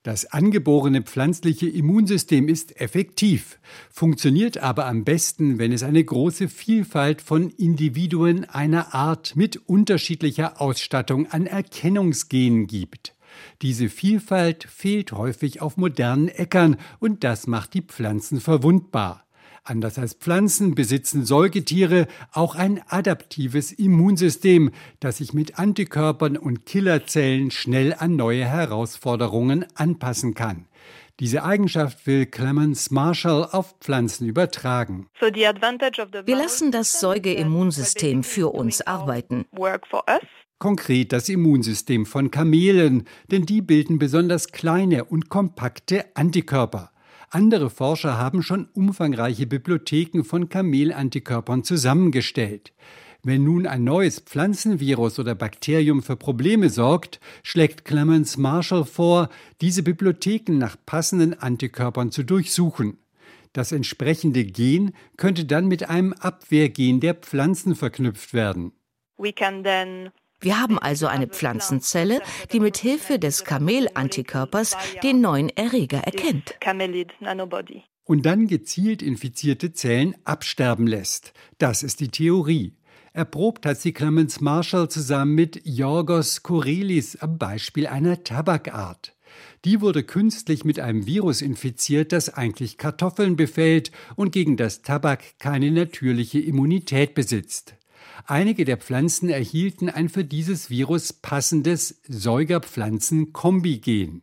Das 0.06 0.26
angeborene 0.26 1.02
pflanzliche 1.02 1.68
Immunsystem 1.68 2.46
ist 2.48 2.80
effektiv, 2.80 3.58
funktioniert 3.90 4.58
aber 4.58 4.86
am 4.86 5.02
besten, 5.02 5.58
wenn 5.58 5.72
es 5.72 5.82
eine 5.82 6.04
große 6.04 6.48
Vielfalt 6.48 7.20
von 7.20 7.50
Individuen 7.50 8.44
einer 8.44 8.94
Art 8.94 9.34
mit 9.34 9.56
unterschiedlicher 9.68 10.60
Ausstattung 10.60 11.26
an 11.32 11.48
Erkennungsgenen 11.48 12.68
gibt. 12.68 13.15
Diese 13.62 13.88
Vielfalt 13.88 14.64
fehlt 14.64 15.12
häufig 15.12 15.62
auf 15.62 15.76
modernen 15.76 16.28
Äckern 16.28 16.76
und 16.98 17.24
das 17.24 17.46
macht 17.46 17.74
die 17.74 17.82
Pflanzen 17.82 18.40
verwundbar. 18.40 19.26
Anders 19.68 19.98
als 19.98 20.14
Pflanzen 20.14 20.76
besitzen 20.76 21.24
Säugetiere 21.24 22.06
auch 22.32 22.54
ein 22.54 22.80
adaptives 22.86 23.72
Immunsystem, 23.72 24.70
das 25.00 25.16
sich 25.16 25.34
mit 25.34 25.58
Antikörpern 25.58 26.36
und 26.36 26.66
Killerzellen 26.66 27.50
schnell 27.50 27.92
an 27.92 28.14
neue 28.14 28.44
Herausforderungen 28.44 29.66
anpassen 29.74 30.34
kann. 30.34 30.68
Diese 31.18 31.42
Eigenschaft 31.42 32.06
will 32.06 32.26
Clemens 32.26 32.90
Marshall 32.90 33.48
auf 33.50 33.74
Pflanzen 33.80 34.28
übertragen. 34.28 35.08
Wir 35.18 36.36
lassen 36.36 36.70
das 36.70 37.00
Säugeimmunsystem 37.00 38.22
für 38.22 38.54
uns 38.54 38.86
arbeiten. 38.86 39.46
Konkret 40.58 41.12
das 41.12 41.28
Immunsystem 41.28 42.06
von 42.06 42.30
Kamelen, 42.30 43.04
denn 43.30 43.44
die 43.44 43.60
bilden 43.60 43.98
besonders 43.98 44.48
kleine 44.48 45.04
und 45.04 45.28
kompakte 45.28 46.06
Antikörper. 46.14 46.92
Andere 47.28 47.68
Forscher 47.68 48.16
haben 48.16 48.42
schon 48.42 48.68
umfangreiche 48.72 49.46
Bibliotheken 49.46 50.22
von 50.22 50.48
Kamelantikörpern 50.48 51.64
zusammengestellt. 51.64 52.72
Wenn 53.22 53.44
nun 53.44 53.66
ein 53.66 53.84
neues 53.84 54.20
Pflanzenvirus 54.20 55.18
oder 55.18 55.34
Bakterium 55.34 56.02
für 56.02 56.16
Probleme 56.16 56.70
sorgt, 56.70 57.20
schlägt 57.42 57.84
Clemens 57.84 58.36
Marshall 58.36 58.84
vor, 58.84 59.28
diese 59.60 59.82
Bibliotheken 59.82 60.58
nach 60.58 60.76
passenden 60.86 61.34
Antikörpern 61.34 62.12
zu 62.12 62.22
durchsuchen. 62.22 62.98
Das 63.52 63.72
entsprechende 63.72 64.44
Gen 64.44 64.92
könnte 65.16 65.44
dann 65.44 65.66
mit 65.66 65.90
einem 65.90 66.12
Abwehrgen 66.12 67.00
der 67.00 67.14
Pflanzen 67.14 67.74
verknüpft 67.74 68.32
werden. 68.32 68.72
We 69.18 69.32
can 69.32 69.64
then 69.64 70.10
wir 70.40 70.60
haben 70.60 70.78
also 70.78 71.06
eine 71.06 71.26
Pflanzenzelle, 71.26 72.20
die 72.52 72.60
mit 72.60 72.76
Hilfe 72.76 73.18
des 73.18 73.44
Kamel-Antikörpers 73.44 74.76
den 75.02 75.20
neuen 75.20 75.48
Erreger 75.50 75.98
erkennt. 75.98 76.54
Und 78.04 78.26
dann 78.26 78.46
gezielt 78.46 79.02
infizierte 79.02 79.72
Zellen 79.72 80.14
absterben 80.24 80.86
lässt. 80.86 81.32
Das 81.58 81.82
ist 81.82 82.00
die 82.00 82.08
Theorie. 82.08 82.74
Erprobt 83.12 83.64
hat 83.64 83.80
sie 83.80 83.92
Clemens 83.92 84.40
Marshall 84.40 84.90
zusammen 84.90 85.34
mit 85.34 85.62
Yorgos 85.64 86.42
Korelis 86.42 87.16
am 87.16 87.38
Beispiel 87.38 87.86
einer 87.86 88.22
Tabakart. 88.22 89.16
Die 89.64 89.80
wurde 89.80 90.04
künstlich 90.04 90.64
mit 90.64 90.78
einem 90.78 91.06
Virus 91.06 91.42
infiziert, 91.42 92.12
das 92.12 92.32
eigentlich 92.32 92.78
Kartoffeln 92.78 93.34
befällt 93.36 93.90
und 94.14 94.32
gegen 94.32 94.56
das 94.56 94.82
Tabak 94.82 95.38
keine 95.38 95.70
natürliche 95.70 96.38
Immunität 96.38 97.14
besitzt. 97.14 97.74
Einige 98.24 98.64
der 98.64 98.78
Pflanzen 98.78 99.28
erhielten 99.28 99.90
ein 99.90 100.08
für 100.08 100.24
dieses 100.24 100.70
Virus 100.70 101.12
passendes 101.12 102.00
Säugerpflanzen-Kombigen. 102.08 104.22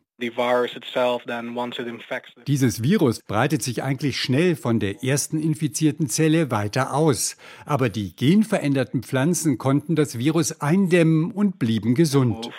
Dieses 2.47 2.83
Virus 2.83 3.21
breitet 3.23 3.61
sich 3.61 3.83
eigentlich 3.83 4.17
schnell 4.17 4.55
von 4.55 4.79
der 4.79 5.03
ersten 5.03 5.41
infizierten 5.41 6.07
Zelle 6.07 6.49
weiter 6.49 6.93
aus. 6.93 7.35
Aber 7.65 7.89
die 7.89 8.15
genveränderten 8.15 9.03
Pflanzen 9.03 9.57
konnten 9.57 9.95
das 9.95 10.17
Virus 10.17 10.61
eindämmen 10.61 11.31
und 11.31 11.59
blieben 11.59 11.95
gesund. 11.95 12.49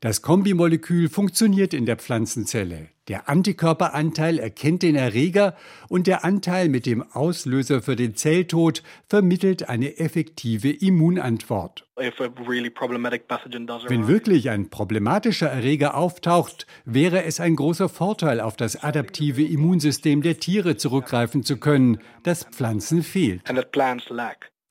Das 0.00 0.22
Kombimolekül 0.22 1.08
funktioniert 1.08 1.74
in 1.74 1.86
der 1.86 1.96
Pflanzenzelle. 1.96 2.88
Der 3.08 3.28
Antikörperanteil 3.28 4.40
erkennt 4.40 4.82
den 4.82 4.96
Erreger 4.96 5.54
und 5.88 6.08
der 6.08 6.24
Anteil 6.24 6.68
mit 6.68 6.86
dem 6.86 7.04
Auslöser 7.12 7.80
für 7.80 7.94
den 7.94 8.16
Zelltod 8.16 8.82
vermittelt 9.08 9.68
eine 9.68 9.98
effektive 9.98 10.70
Immunantwort. 10.70 11.86
Wenn 11.96 14.08
wirklich 14.08 14.50
ein 14.50 14.70
problematischer 14.70 15.48
Erreger 15.48 15.96
auftaucht, 15.96 16.66
wäre 16.84 17.22
es 17.24 17.38
ein 17.38 17.54
großer 17.54 17.88
Vorteil, 17.88 18.40
auf 18.40 18.56
das 18.56 18.82
adaptive 18.82 19.44
Immunsystem 19.44 20.20
der 20.20 20.40
Tiere 20.40 20.76
zurückgreifen 20.76 21.44
zu 21.44 21.58
können, 21.58 21.98
das 22.24 22.42
Pflanzen 22.44 23.04
fehlt. 23.04 23.42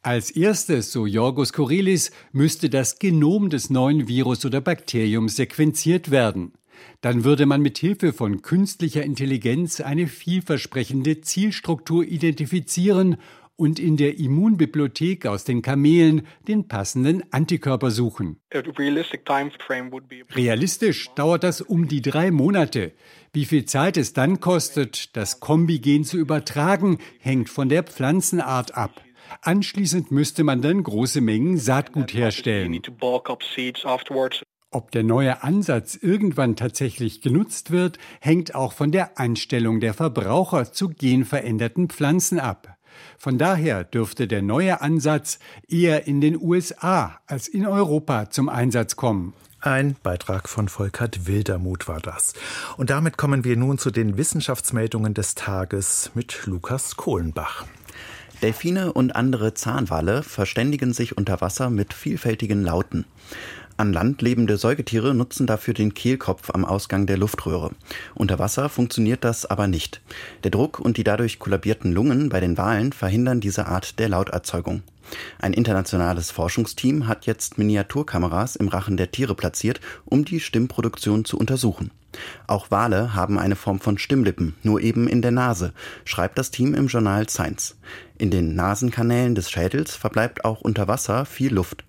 Als 0.06 0.30
erstes, 0.30 0.92
so 0.92 1.08
Jorgos 1.08 1.52
Korelis, 1.52 2.12
müsste 2.32 2.70
das 2.70 3.00
Genom 3.00 3.50
des 3.50 3.72
neuen 3.72 4.08
Virus 4.08 4.46
oder 4.46 4.62
Bakteriums 4.62 5.36
sequenziert 5.36 6.12
werden. 6.12 6.54
Dann 7.02 7.24
würde 7.24 7.48
man 7.48 7.64
mit 7.64 7.80
Hilfe 7.80 8.14
von 8.14 8.44
künstlicher 8.44 9.02
Intelligenz 9.02 9.82
eine 9.82 10.06
vielversprechende 10.06 11.22
Zielstruktur 11.22 12.04
identifizieren 12.04 13.18
und 13.56 13.80
in 13.80 13.98
der 13.98 14.20
Immunbibliothek 14.20 15.26
aus 15.26 15.44
den 15.44 15.64
Kamelen 15.64 16.28
den 16.48 16.68
passenden 16.68 17.24
Antikörper 17.32 17.90
suchen. 17.90 18.38
Realistisch 20.36 21.10
dauert 21.16 21.44
das 21.44 21.62
um 21.62 21.88
die 21.88 22.04
drei 22.04 22.30
Monate. 22.30 22.92
Wie 23.34 23.46
viel 23.46 23.66
Zeit 23.66 23.98
es 23.98 24.14
dann 24.14 24.40
kostet, 24.40 25.18
das 25.18 25.40
Kombigen 25.40 26.04
zu 26.04 26.18
übertragen, 26.20 27.00
hängt 27.18 27.50
von 27.50 27.70
der 27.70 27.82
Pflanzenart 27.82 28.78
ab. 28.78 29.02
Anschließend 29.42 30.12
müsste 30.12 30.44
man 30.44 30.62
dann 30.62 30.84
große 30.84 31.22
Mengen 31.22 31.58
Saatgut 31.58 32.14
herstellen. 32.14 32.82
Ob 34.72 34.92
der 34.92 35.04
neue 35.04 35.42
Ansatz 35.42 35.96
irgendwann 35.96 36.58
tatsächlich 36.58 37.22
genutzt 37.22 37.72
wird, 37.72 37.98
hängt 38.20 38.56
auch 38.56 38.74
von 38.74 38.92
der 38.92 39.18
Einstellung 39.18 39.80
der 39.80 39.94
Verbraucher 39.94 40.72
zu 40.74 40.90
genveränderten 40.90 41.88
Pflanzen 41.88 42.40
ab. 42.40 42.78
Von 43.18 43.38
daher 43.38 43.84
dürfte 43.84 44.28
der 44.28 44.42
neue 44.42 44.82
Ansatz 44.82 45.40
eher 45.68 46.08
in 46.08 46.22
den 46.22 46.38
USA 46.40 47.20
als 47.26 47.48
in 47.48 47.66
Europa 47.66 48.30
zum 48.30 48.50
Einsatz 48.50 48.96
kommen. 48.96 49.34
Ein 49.62 49.96
Beitrag 50.04 50.48
von 50.48 50.68
Volkert 50.68 51.26
Wildermuth 51.26 51.88
war 51.88 52.00
das. 52.00 52.34
Und 52.78 52.90
damit 52.92 53.18
kommen 53.18 53.44
wir 53.44 53.58
nun 53.58 53.78
zu 53.78 53.90
den 53.90 54.18
Wissenschaftsmeldungen 54.18 55.14
des 55.14 55.36
Tages 55.36 56.12
mit 56.14 56.46
Lukas 56.46 56.98
Kohlenbach. 56.98 57.66
Delfine 58.42 58.94
und 58.94 59.16
andere 59.16 59.54
Zahnwale 59.54 60.22
verständigen 60.22 60.94
sich 60.94 61.18
unter 61.18 61.42
Wasser 61.42 61.70
mit 61.70 61.94
vielfältigen 61.94 62.64
Lauten. 62.64 63.06
An 63.78 63.92
Land 63.92 64.22
lebende 64.22 64.58
Säugetiere 64.58 65.14
nutzen 65.14 65.48
dafür 65.48 65.74
den 65.74 65.94
Kehlkopf 65.94 66.50
am 66.52 66.64
Ausgang 66.64 67.08
der 67.08 67.18
Luftröhre. 67.18 67.72
Unter 68.14 68.40
Wasser 68.40 68.70
funktioniert 68.70 69.26
das 69.26 69.46
aber 69.46 69.68
nicht. 69.68 70.02
Der 70.44 70.52
Druck 70.52 70.80
und 70.80 70.96
die 70.96 71.04
dadurch 71.04 71.40
kollabierten 71.40 71.92
Lungen 71.92 72.30
bei 72.30 72.40
den 72.40 72.58
Walen 72.58 72.94
verhindern 72.94 73.42
diese 73.42 73.68
Art 73.68 74.00
der 74.00 74.08
Lauterzeugung. 74.08 74.82
Ein 75.40 75.54
internationales 75.54 76.32
Forschungsteam 76.32 77.08
hat 77.08 77.26
jetzt 77.26 77.58
Miniaturkameras 77.58 78.56
im 78.56 78.70
Rachen 78.70 78.96
der 78.96 79.12
Tiere 79.12 79.36
platziert, 79.36 79.82
um 80.06 80.24
die 80.24 80.40
Stimmproduktion 80.40 81.26
zu 81.26 81.38
untersuchen. 81.38 81.92
Auch 82.48 82.72
Wale 82.72 83.14
haben 83.14 83.40
eine 83.40 83.56
Form 83.56 83.80
von 83.80 83.98
Stimmlippen, 83.98 84.56
nur 84.64 84.82
eben 84.82 85.08
in 85.08 85.22
der 85.22 85.32
Nase, 85.32 85.74
schreibt 86.04 86.38
das 86.38 86.52
Team 86.52 86.74
im 86.74 86.88
Journal 86.88 87.30
Science. 87.30 87.76
In 88.18 88.32
den 88.32 88.56
Nasenkanälen 88.56 89.36
des 89.36 89.52
Schädels 89.52 89.96
verbleibt 89.96 90.46
auch 90.46 90.62
unter 90.62 90.88
Wasser 90.88 91.26
viel 91.26 91.54
Luft. 91.54 91.84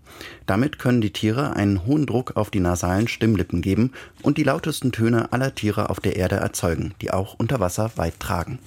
Damit 0.46 0.78
können 0.78 1.00
die 1.00 1.12
Tiere 1.12 1.54
einen 1.54 1.86
hohen 1.86 2.06
Druck 2.06 2.36
auf 2.36 2.50
die 2.50 2.60
nasalen 2.60 3.08
Stimmlippen 3.08 3.62
geben 3.62 3.92
und 4.22 4.38
die 4.38 4.44
lautesten 4.44 4.92
Töne 4.92 5.32
aller 5.32 5.54
Tiere 5.54 5.90
auf 5.90 6.00
der 6.00 6.16
Erde 6.16 6.36
erzeugen, 6.36 6.94
die 7.00 7.10
auch 7.10 7.34
unter 7.38 7.60
Wasser 7.60 7.90
weit 7.96 8.18
tragen. 8.18 8.58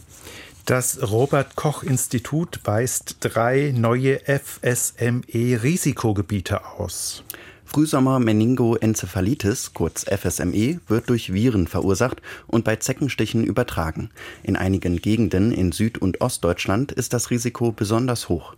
Das 0.65 1.10
Robert 1.10 1.56
Koch 1.56 1.82
Institut 1.82 2.60
weist 2.63 3.17
drei 3.22 3.74
neue 3.76 4.19
FSME-Risikogebiete 4.28 6.63
aus. 6.78 7.24
Frühsommer-Meningoenzephalitis, 7.71 9.75
kurz 9.75 10.03
FSME, 10.03 10.79
wird 10.88 11.08
durch 11.08 11.32
Viren 11.32 11.67
verursacht 11.67 12.19
und 12.47 12.65
bei 12.65 12.77
Zeckenstichen 12.77 13.43
übertragen. 13.43 14.10
In 14.41 14.55
einigen 14.55 14.97
Gegenden 14.97 15.51
in 15.51 15.71
Süd- 15.71 15.99
und 15.99 16.19
Ostdeutschland 16.19 16.91
ist 16.91 17.13
das 17.13 17.29
Risiko 17.29 17.71
besonders 17.71 18.27
hoch. 18.27 18.55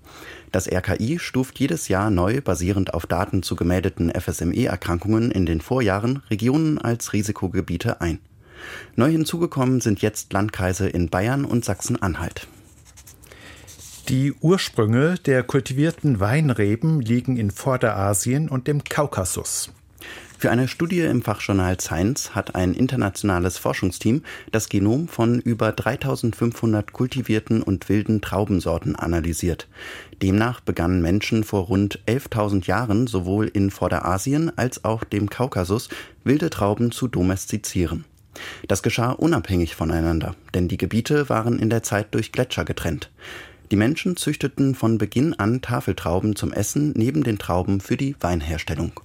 Das 0.54 0.72
RKI 0.72 1.20
stuft 1.20 1.60
jedes 1.60 1.90
Jahr 1.90 2.10
neu, 2.10 2.40
basierend 2.40 2.94
auf 2.94 3.06
Daten 3.06 3.44
zu 3.44 3.58
gemeldeten 3.58 4.12
FSME-Erkrankungen 4.12 5.30
in 5.30 5.46
den 5.46 5.60
Vorjahren, 5.60 6.24
Regionen 6.30 6.78
als 6.78 7.12
Risikogebiete 7.12 8.00
ein. 8.00 8.20
Neu 8.96 9.12
hinzugekommen 9.12 9.82
sind 9.82 10.02
jetzt 10.02 10.32
Landkreise 10.32 10.88
in 10.88 11.10
Bayern 11.10 11.44
und 11.44 11.66
Sachsen-Anhalt. 11.66 12.48
Die 14.10 14.34
Ursprünge 14.34 15.16
der 15.26 15.44
kultivierten 15.44 16.20
Weinreben 16.20 17.02
liegen 17.02 17.38
in 17.38 17.52
Vorderasien 17.52 18.50
und 18.50 18.68
dem 18.68 18.84
Kaukasus. 18.84 19.72
Für 20.38 20.50
eine 20.50 20.68
Studie 20.68 21.02
im 21.02 21.22
Fachjournal 21.22 21.80
Science 21.80 22.34
hat 22.34 22.56
ein 22.56 22.74
internationales 22.74 23.60
Forschungsteam 23.60 24.24
das 24.52 24.70
Genom 24.70 25.08
von 25.08 25.40
über 25.40 25.72
3500 25.72 26.92
kultivierten 26.92 27.62
und 27.62 27.90
wilden 27.90 28.22
Traubensorten 28.22 28.96
analysiert. 28.96 29.68
Demnach 30.22 30.60
begannen 30.62 31.04
Menschen 31.04 31.44
vor 31.44 31.66
rund 31.66 32.00
11.000 32.08 32.66
Jahren 32.66 33.06
sowohl 33.06 33.48
in 33.48 33.70
Vorderasien 33.70 34.52
als 34.58 34.84
auch 34.84 35.04
dem 35.04 35.30
Kaukasus 35.30 35.90
wilde 36.24 36.50
Trauben 36.50 36.92
zu 36.92 37.08
domestizieren. 37.08 38.06
Das 38.68 38.82
geschah 38.82 39.12
unabhängig 39.12 39.76
voneinander, 39.76 40.36
denn 40.54 40.68
die 40.68 40.78
Gebiete 40.78 41.30
waren 41.30 41.60
in 41.60 41.70
der 41.70 41.84
Zeit 41.84 42.16
durch 42.16 42.32
Gletscher 42.32 42.66
getrennt. 42.66 43.12
Die 43.72 43.78
Menschen 43.78 44.18
züchteten 44.18 44.76
von 44.76 44.98
Beginn 44.98 45.34
an 45.34 45.62
Tafeltrauben 45.62 46.36
zum 46.36 46.52
Essen 46.52 46.92
neben 46.96 47.24
den 47.24 47.40
Trauben 47.40 47.80
für 47.80 47.96
die 47.96 48.18
Weinherstellung. 48.20 49.00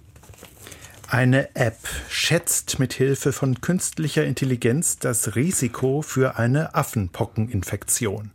Eine 1.08 1.54
App 1.54 1.78
schätzt 2.08 2.80
mit 2.80 2.92
Hilfe 2.92 3.32
von 3.32 3.60
künstlicher 3.60 4.24
Intelligenz 4.24 4.98
das 4.98 5.36
Risiko 5.36 6.02
für 6.02 6.36
eine 6.36 6.74
Affenpockeninfektion. 6.74 8.32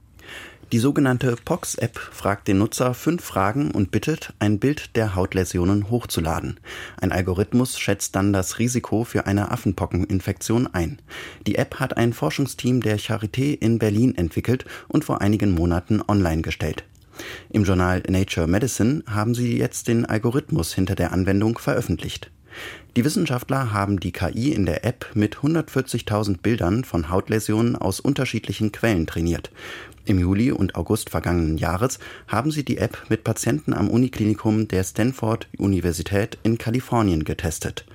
Die 0.71 0.79
sogenannte 0.79 1.35
Pox-App 1.35 1.99
fragt 1.99 2.47
den 2.47 2.59
Nutzer 2.59 2.93
fünf 2.93 3.25
Fragen 3.25 3.71
und 3.71 3.91
bittet, 3.91 4.33
ein 4.39 4.57
Bild 4.57 4.95
der 4.95 5.15
Hautläsionen 5.15 5.89
hochzuladen. 5.89 6.61
Ein 7.01 7.11
Algorithmus 7.11 7.77
schätzt 7.77 8.15
dann 8.15 8.31
das 8.31 8.57
Risiko 8.57 9.03
für 9.03 9.25
eine 9.25 9.51
Affenpockeninfektion 9.51 10.67
ein. 10.67 10.99
Die 11.45 11.55
App 11.55 11.81
hat 11.81 11.97
ein 11.97 12.13
Forschungsteam 12.13 12.79
der 12.79 12.97
Charité 12.99 13.53
in 13.59 13.79
Berlin 13.79 14.15
entwickelt 14.15 14.63
und 14.87 15.03
vor 15.03 15.19
einigen 15.19 15.51
Monaten 15.51 16.01
online 16.07 16.41
gestellt. 16.41 16.85
Im 17.49 17.65
Journal 17.65 18.01
Nature 18.07 18.47
Medicine 18.47 19.03
haben 19.07 19.35
sie 19.35 19.57
jetzt 19.57 19.89
den 19.89 20.05
Algorithmus 20.05 20.73
hinter 20.73 20.95
der 20.95 21.11
Anwendung 21.11 21.57
veröffentlicht. 21.57 22.31
Die 22.95 23.05
Wissenschaftler 23.05 23.71
haben 23.71 23.99
die 23.99 24.11
KI 24.11 24.51
in 24.51 24.65
der 24.65 24.83
App 24.83 25.07
mit 25.13 25.37
140.000 25.37 26.39
Bildern 26.41 26.83
von 26.83 27.09
Hautläsionen 27.09 27.75
aus 27.75 27.99
unterschiedlichen 27.99 28.71
Quellen 28.71 29.07
trainiert. 29.07 29.51
Im 30.05 30.19
Juli 30.19 30.51
und 30.51 30.75
August 30.75 31.09
vergangenen 31.09 31.57
Jahres 31.57 31.99
haben 32.27 32.51
sie 32.51 32.65
die 32.65 32.77
App 32.77 32.97
mit 33.09 33.23
Patienten 33.23 33.73
am 33.73 33.89
Uniklinikum 33.89 34.67
der 34.67 34.83
Stanford 34.83 35.47
Universität 35.57 36.37
in 36.43 36.57
Kalifornien 36.57 37.23
getestet. 37.23 37.85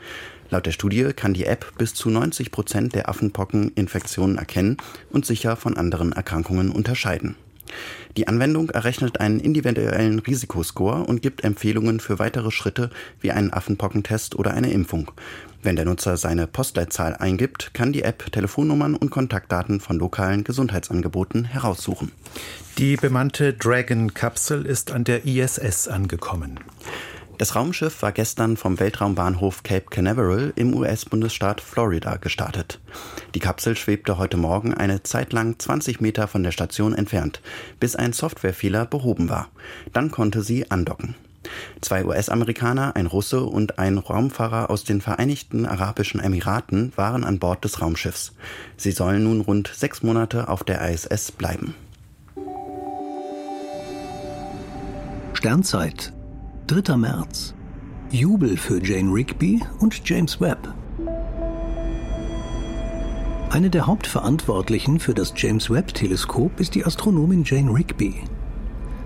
Laut 0.48 0.64
der 0.64 0.72
Studie 0.72 1.12
kann 1.14 1.34
die 1.34 1.46
App 1.46 1.72
bis 1.76 1.94
zu 1.94 2.08
90 2.08 2.52
Prozent 2.52 2.94
der 2.94 3.08
Affenpockeninfektionen 3.08 4.38
erkennen 4.38 4.76
und 5.10 5.26
sicher 5.26 5.56
von 5.56 5.76
anderen 5.76 6.12
Erkrankungen 6.12 6.70
unterscheiden. 6.70 7.36
Die 8.16 8.28
Anwendung 8.28 8.70
errechnet 8.70 9.20
einen 9.20 9.40
individuellen 9.40 10.18
Risikoscore 10.18 11.04
und 11.04 11.22
gibt 11.22 11.44
Empfehlungen 11.44 12.00
für 12.00 12.18
weitere 12.18 12.50
Schritte 12.50 12.90
wie 13.20 13.32
einen 13.32 13.52
Affenpockentest 13.52 14.36
oder 14.36 14.54
eine 14.54 14.70
Impfung. 14.70 15.10
Wenn 15.62 15.76
der 15.76 15.84
Nutzer 15.84 16.16
seine 16.16 16.46
Postleitzahl 16.46 17.16
eingibt, 17.16 17.74
kann 17.74 17.92
die 17.92 18.02
App 18.02 18.30
Telefonnummern 18.30 18.94
und 18.94 19.10
Kontaktdaten 19.10 19.80
von 19.80 19.98
lokalen 19.98 20.44
Gesundheitsangeboten 20.44 21.44
heraussuchen. 21.44 22.12
Die 22.78 22.96
bemannte 22.96 23.52
Dragon-Kapsel 23.52 24.64
ist 24.64 24.92
an 24.92 25.04
der 25.04 25.24
ISS 25.24 25.88
angekommen. 25.88 26.60
Das 27.38 27.54
Raumschiff 27.54 28.00
war 28.00 28.12
gestern 28.12 28.56
vom 28.56 28.80
Weltraumbahnhof 28.80 29.62
Cape 29.62 29.86
Canaveral 29.90 30.54
im 30.56 30.72
US-Bundesstaat 30.72 31.60
Florida 31.60 32.16
gestartet. 32.16 32.80
Die 33.34 33.40
Kapsel 33.40 33.76
schwebte 33.76 34.16
heute 34.16 34.38
Morgen 34.38 34.72
eine 34.72 35.02
Zeit 35.02 35.34
lang 35.34 35.58
20 35.58 36.00
Meter 36.00 36.28
von 36.28 36.42
der 36.42 36.50
Station 36.50 36.94
entfernt, 36.94 37.42
bis 37.78 37.94
ein 37.94 38.14
Softwarefehler 38.14 38.86
behoben 38.86 39.28
war. 39.28 39.50
Dann 39.92 40.10
konnte 40.10 40.42
sie 40.42 40.70
andocken. 40.70 41.14
Zwei 41.82 42.06
US-Amerikaner, 42.06 42.96
ein 42.96 43.06
Russe 43.06 43.42
und 43.42 43.78
ein 43.78 43.98
Raumfahrer 43.98 44.70
aus 44.70 44.84
den 44.84 45.02
Vereinigten 45.02 45.66
Arabischen 45.66 46.20
Emiraten 46.20 46.92
waren 46.96 47.22
an 47.22 47.38
Bord 47.38 47.62
des 47.64 47.82
Raumschiffs. 47.82 48.32
Sie 48.78 48.92
sollen 48.92 49.24
nun 49.24 49.42
rund 49.42 49.70
sechs 49.74 50.02
Monate 50.02 50.48
auf 50.48 50.64
der 50.64 50.80
ISS 50.90 51.32
bleiben. 51.32 51.74
Sternzeit 55.34 56.15
3. 56.66 56.96
März. 56.96 57.54
Jubel 58.10 58.56
für 58.56 58.84
Jane 58.84 59.12
Rigby 59.12 59.62
und 59.78 60.00
James 60.04 60.40
Webb. 60.40 60.74
Eine 63.50 63.70
der 63.70 63.86
Hauptverantwortlichen 63.86 64.98
für 64.98 65.14
das 65.14 65.32
James 65.36 65.70
Webb-Teleskop 65.70 66.58
ist 66.58 66.74
die 66.74 66.84
Astronomin 66.84 67.44
Jane 67.44 67.72
Rigby. 67.72 68.16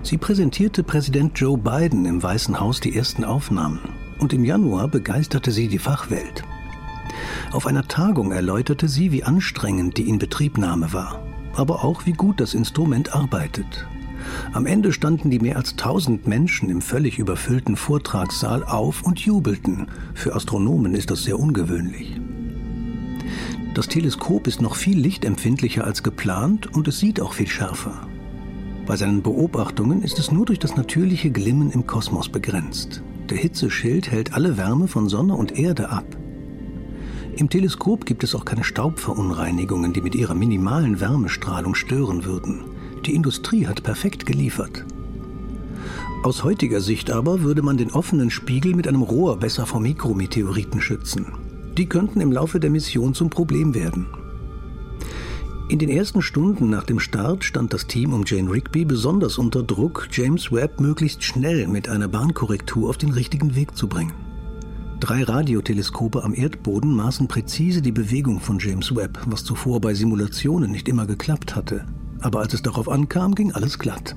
Sie 0.03 0.17
präsentierte 0.17 0.83
Präsident 0.83 1.39
Joe 1.39 1.59
Biden 1.59 2.07
im 2.07 2.23
Weißen 2.23 2.59
Haus 2.59 2.81
die 2.81 2.97
ersten 2.97 3.25
Aufnahmen 3.25 3.81
und 4.21 4.33
im 4.33 4.47
Januar 4.47 4.89
begeisterte 4.89 5.51
sie 5.51 5.69
die 5.69 5.79
Fachwelt. 5.79 6.43
Auf 7.53 7.67
einer 7.67 7.87
Tagung 7.87 8.33
erläuterte 8.33 8.89
sie, 8.89 9.13
wie 9.13 9.25
anstrengend 9.25 9.99
die 9.99 10.09
Inbetriebnahme 10.09 10.95
war, 10.95 11.23
aber 11.57 11.85
auch 11.85 12.07
wie 12.07 12.15
gut 12.15 12.41
das 12.41 12.55
Instrument 12.55 13.15
arbeitet 13.15 13.87
am 14.53 14.67
Ende 14.67 14.93
standen 14.93 15.31
die 15.31 15.39
mehr 15.39 15.57
als 15.57 15.77
tausend 15.77 16.27
Menschen 16.27 16.71
im 16.71 16.81
völlig 16.81 17.19
überfüllten 17.19 17.77
Vortragssaal 17.77 18.65
auf 18.65 19.03
und 19.03 19.21
jubelten. 19.21 19.87
Für 20.15 20.35
Astronomen 20.35 20.95
ist 20.95 21.11
das 21.11 21.23
sehr 21.23 21.39
ungewöhnlich. 21.39 22.21
Das 23.75 23.87
Teleskop 23.87 24.47
ist 24.47 24.61
noch 24.61 24.75
viel 24.75 24.99
lichtempfindlicher 24.99 25.85
als 25.85 26.03
geplant 26.03 26.75
und 26.75 26.89
es 26.89 26.99
sieht 26.99 27.21
auch 27.21 27.35
viel 27.35 27.47
schärfer. 27.47 28.09
Bei 28.87 28.97
seinen 28.97 29.23
Beobachtungen 29.23 30.03
ist 30.03 30.19
es 30.19 30.33
nur 30.33 30.47
durch 30.47 30.59
das 30.59 30.77
natürliche 30.77 31.31
Glimmen 31.31 31.71
im 31.71 31.87
Kosmos 31.87 32.29
begrenzt. 32.29 33.03
Der 33.29 33.39
Hitzeschild 33.39 34.11
hält 34.11 34.35
alle 34.35 34.57
Wärme 34.57 34.89
von 34.89 35.09
Sonne 35.09 35.35
und 35.35 35.57
Erde 35.57 35.91
ab. 35.91 36.17
Im 37.37 37.49
Teleskop 37.49 38.05
gibt 38.05 38.25
es 38.25 38.35
auch 38.35 38.45
keine 38.45 38.65
Staubverunreinigungen, 38.65 39.93
die 39.93 40.01
mit 40.01 40.17
ihrer 40.17 40.35
minimalen 40.35 41.01
Wärmestrahlung 41.01 41.77
stören 41.77 42.25
würden. 42.25 42.65
Die 43.07 43.15
Industrie 43.15 43.67
hat 43.67 43.83
perfekt 43.83 44.27
geliefert. 44.27 44.85
Aus 46.23 46.45
heutiger 46.45 46.81
Sicht 46.83 47.11
aber 47.11 47.41
würde 47.41 47.63
man 47.63 47.79
den 47.79 47.93
offenen 47.93 48.31
Spiegel 48.31 48.75
mit 48.75 48.87
einem 48.87 49.03
Rohr 49.03 49.39
besser 49.39 49.65
vor 49.65 49.81
Mikrometeoriten 49.81 50.81
schützen. 50.83 51.27
Die 51.79 51.87
könnten 51.87 52.21
im 52.21 52.31
Laufe 52.31 52.61
der 52.61 52.69
Mission 52.69 53.15
zum 53.15 53.31
Problem 53.31 53.75
werden. 53.75 54.07
In 55.71 55.79
den 55.79 55.89
ersten 55.89 56.21
Stunden 56.21 56.69
nach 56.69 56.85
dem 56.85 56.99
Start 56.99 57.45
stand 57.45 57.73
das 57.73 57.87
Team 57.87 58.13
um 58.13 58.25
Jane 58.27 58.51
Rigby 58.51 58.85
besonders 58.85 59.39
unter 59.39 59.63
Druck, 59.63 60.09
James 60.11 60.53
Webb 60.53 60.81
möglichst 60.81 61.23
schnell 61.23 61.69
mit 61.69 61.89
einer 61.89 62.09
Bahnkorrektur 62.09 62.91
auf 62.91 62.99
den 62.99 63.13
richtigen 63.13 63.55
Weg 63.55 63.77
zu 63.77 63.89
bringen. 63.89 64.13
Drei 64.99 65.23
Radioteleskope 65.23 66.23
am 66.23 66.35
Erdboden 66.35 66.95
maßen 66.95 67.29
präzise 67.29 67.81
die 67.81 67.93
Bewegung 67.93 68.41
von 68.41 68.59
James 68.59 68.95
Webb, 68.95 69.21
was 69.27 69.45
zuvor 69.45 69.81
bei 69.81 69.95
Simulationen 69.95 70.71
nicht 70.71 70.89
immer 70.89 71.07
geklappt 71.07 71.57
hatte. 71.57 71.87
Aber 72.21 72.41
als 72.41 72.55
es 72.55 72.63
darauf 72.63 72.89
ankam, 72.89 73.35
ging 73.35 73.53
alles 73.53 73.79
glatt. 73.79 74.17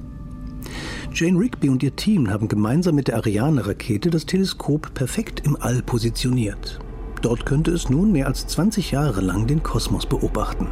Jane 1.13 1.39
Rigby 1.39 1.69
und 1.69 1.83
ihr 1.83 1.95
Team 1.95 2.29
haben 2.29 2.47
gemeinsam 2.47 2.95
mit 2.95 3.07
der 3.07 3.17
Ariane-Rakete 3.17 4.09
das 4.09 4.25
Teleskop 4.25 4.93
perfekt 4.93 5.41
im 5.45 5.55
All 5.59 5.81
positioniert. 5.83 6.79
Dort 7.21 7.45
könnte 7.45 7.71
es 7.71 7.89
nun 7.89 8.11
mehr 8.11 8.27
als 8.27 8.47
20 8.47 8.91
Jahre 8.91 9.21
lang 9.21 9.47
den 9.47 9.63
Kosmos 9.63 10.05
beobachten. 10.05 10.67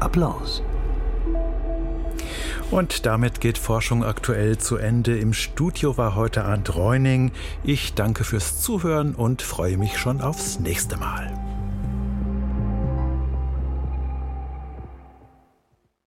Applaus. 0.00 0.62
Und 2.70 3.06
damit 3.06 3.40
geht 3.40 3.56
Forschung 3.56 4.02
aktuell 4.02 4.58
zu 4.58 4.76
Ende. 4.76 5.16
Im 5.16 5.32
Studio 5.32 5.96
war 5.96 6.16
heute 6.16 6.44
Arndt 6.44 6.74
Reuning. 6.74 7.30
Ich 7.62 7.94
danke 7.94 8.24
fürs 8.24 8.60
Zuhören 8.60 9.14
und 9.14 9.42
freue 9.42 9.76
mich 9.76 9.96
schon 9.96 10.20
aufs 10.20 10.58
nächste 10.58 10.96
Mal. 10.96 11.43